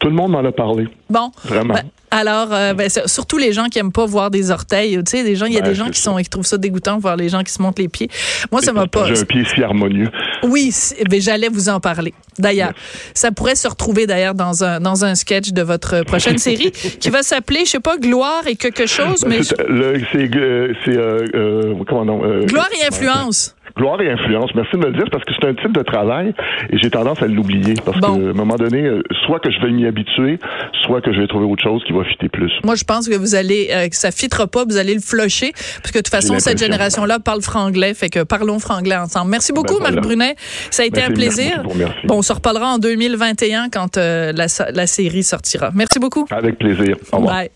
tout 0.00 0.08
le 0.08 0.14
monde 0.14 0.21
m'en 0.28 0.44
a 0.44 0.52
parlé. 0.52 0.88
Bon. 1.10 1.30
Vraiment. 1.44 1.74
Ben, 1.74 1.82
alors, 2.10 2.48
euh, 2.52 2.74
ben, 2.74 2.90
surtout 3.06 3.38
les 3.38 3.52
gens 3.54 3.66
qui 3.66 3.78
aiment 3.78 3.92
pas 3.92 4.04
voir 4.04 4.30
des 4.30 4.50
orteils. 4.50 4.96
Tu 4.98 5.02
sais, 5.06 5.24
des 5.24 5.34
gens, 5.34 5.46
il 5.46 5.54
y 5.54 5.58
a 5.58 5.62
Ben, 5.62 5.68
des 5.70 5.74
gens 5.74 5.88
qui 5.88 5.98
sont, 6.00 6.16
qui 6.16 6.28
trouvent 6.28 6.44
ça 6.46 6.58
dégoûtant 6.58 6.96
de 6.96 7.00
voir 7.02 7.16
les 7.16 7.28
gens 7.30 7.42
qui 7.42 7.52
se 7.52 7.62
montent 7.62 7.78
les 7.78 7.88
pieds. 7.88 8.10
Moi, 8.50 8.60
ça 8.60 8.72
m'a 8.74 8.86
pas. 8.86 9.06
J'ai 9.06 9.20
un 9.20 9.24
pied 9.24 9.44
si 9.44 9.62
harmonieux. 9.62 10.10
Oui, 10.42 10.70
c'est- 10.72 11.04
ben, 11.08 11.20
j'allais 11.20 11.48
vous 11.48 11.68
en 11.70 11.80
parler. 11.80 12.12
D'ailleurs, 12.38 12.72
ça 13.14 13.30
pourrait 13.32 13.54
se 13.54 13.66
retrouver 13.68 14.06
d'ailleurs 14.06 14.34
dans 14.34 14.62
un 14.64 14.80
dans 14.80 15.04
un 15.06 15.14
sketch 15.14 15.52
de 15.52 15.62
votre 15.62 16.02
prochaine 16.04 16.38
série 16.48 16.70
qui 16.72 17.08
va 17.10 17.22
s'appeler, 17.22 17.60
je 17.64 17.70
sais 17.70 17.80
pas, 17.80 17.96
Gloire 17.96 18.42
et 18.46 18.56
quelque 18.56 18.86
chose, 18.86 19.24
mais 19.26 19.42
C'est 19.42 19.58
euh, 19.60 19.98
c'est, 20.12 20.96
euh, 20.96 21.26
euh, 21.34 21.74
comment 21.88 22.04
non, 22.04 22.24
euh, 22.24 22.44
Gloire 22.44 22.68
et 22.82 22.86
influence. 22.86 23.54
Gloire 23.76 24.00
et 24.02 24.10
influence. 24.10 24.50
Merci 24.54 24.72
de 24.72 24.78
me 24.78 24.86
le 24.86 24.92
dire 24.92 25.06
parce 25.10 25.24
que 25.24 25.32
c'est 25.38 25.46
un 25.48 25.54
type 25.54 25.72
de 25.72 25.82
travail 25.82 26.34
et 26.70 26.78
j'ai 26.78 26.90
tendance 26.90 27.22
à 27.22 27.26
l'oublier 27.26 27.74
parce 27.84 27.98
Bon. 28.00 28.16
qu'à 28.18 28.28
un 28.30 28.32
moment 28.32 28.56
donné, 28.56 28.82
euh, 28.82 29.02
soit 29.26 29.40
que 29.40 29.50
je 29.50 29.60
vais 29.60 29.70
m'y 29.70 29.86
habituer, 29.86 30.38
soit 30.84 31.00
que 31.00 31.12
je 31.12 31.20
vais 31.20 31.26
trouver 31.26 31.46
autre 31.46 31.62
chose 31.62 31.82
qui 31.86 31.92
va 31.92 32.04
fitter 32.04 32.28
plus. 32.28 32.52
Moi, 32.64 32.74
je 32.74 32.84
pense 32.84 33.08
que 33.08 33.14
vous 33.16 33.34
allez, 33.34 33.68
euh, 33.72 33.88
que 33.88 33.96
ça 33.96 34.10
fitera 34.10 34.46
pas, 34.46 34.64
vous 34.64 34.76
allez 34.76 34.94
le 34.94 35.00
flusher, 35.00 35.52
parce 35.52 35.90
que 35.90 35.98
de 35.98 36.02
toute 36.02 36.08
façon, 36.08 36.38
cette 36.38 36.58
génération-là 36.58 37.18
parle 37.18 37.42
franglais, 37.42 37.94
fait 37.94 38.08
que 38.10 38.22
parlons 38.24 38.58
franglais 38.58 38.96
ensemble. 38.96 39.30
Merci 39.30 39.52
beaucoup, 39.52 39.74
Ben 39.74 39.80
voilà. 39.80 39.94
Marc 39.96 40.04
Brunet. 40.06 40.34
Ça 40.70 40.82
a 40.82 40.86
été 40.86 41.00
Ben, 41.00 41.10
un 41.10 41.14
plaisir. 41.14 41.62
merci. 41.76 41.94
Bon, 42.06 42.16
on 42.18 42.22
se 42.22 42.32
reparlera 42.32 42.74
en 42.74 42.78
2021 42.78 43.68
quand 43.70 43.96
euh, 43.96 44.32
la, 44.32 44.46
la 44.72 44.86
série 44.86 45.22
sortira. 45.22 45.70
Merci 45.74 45.98
beaucoup. 45.98 46.26
Avec 46.30 46.58
plaisir. 46.58 46.96
Au 47.12 47.16
revoir. 47.18 47.34
Bye. 47.36 47.50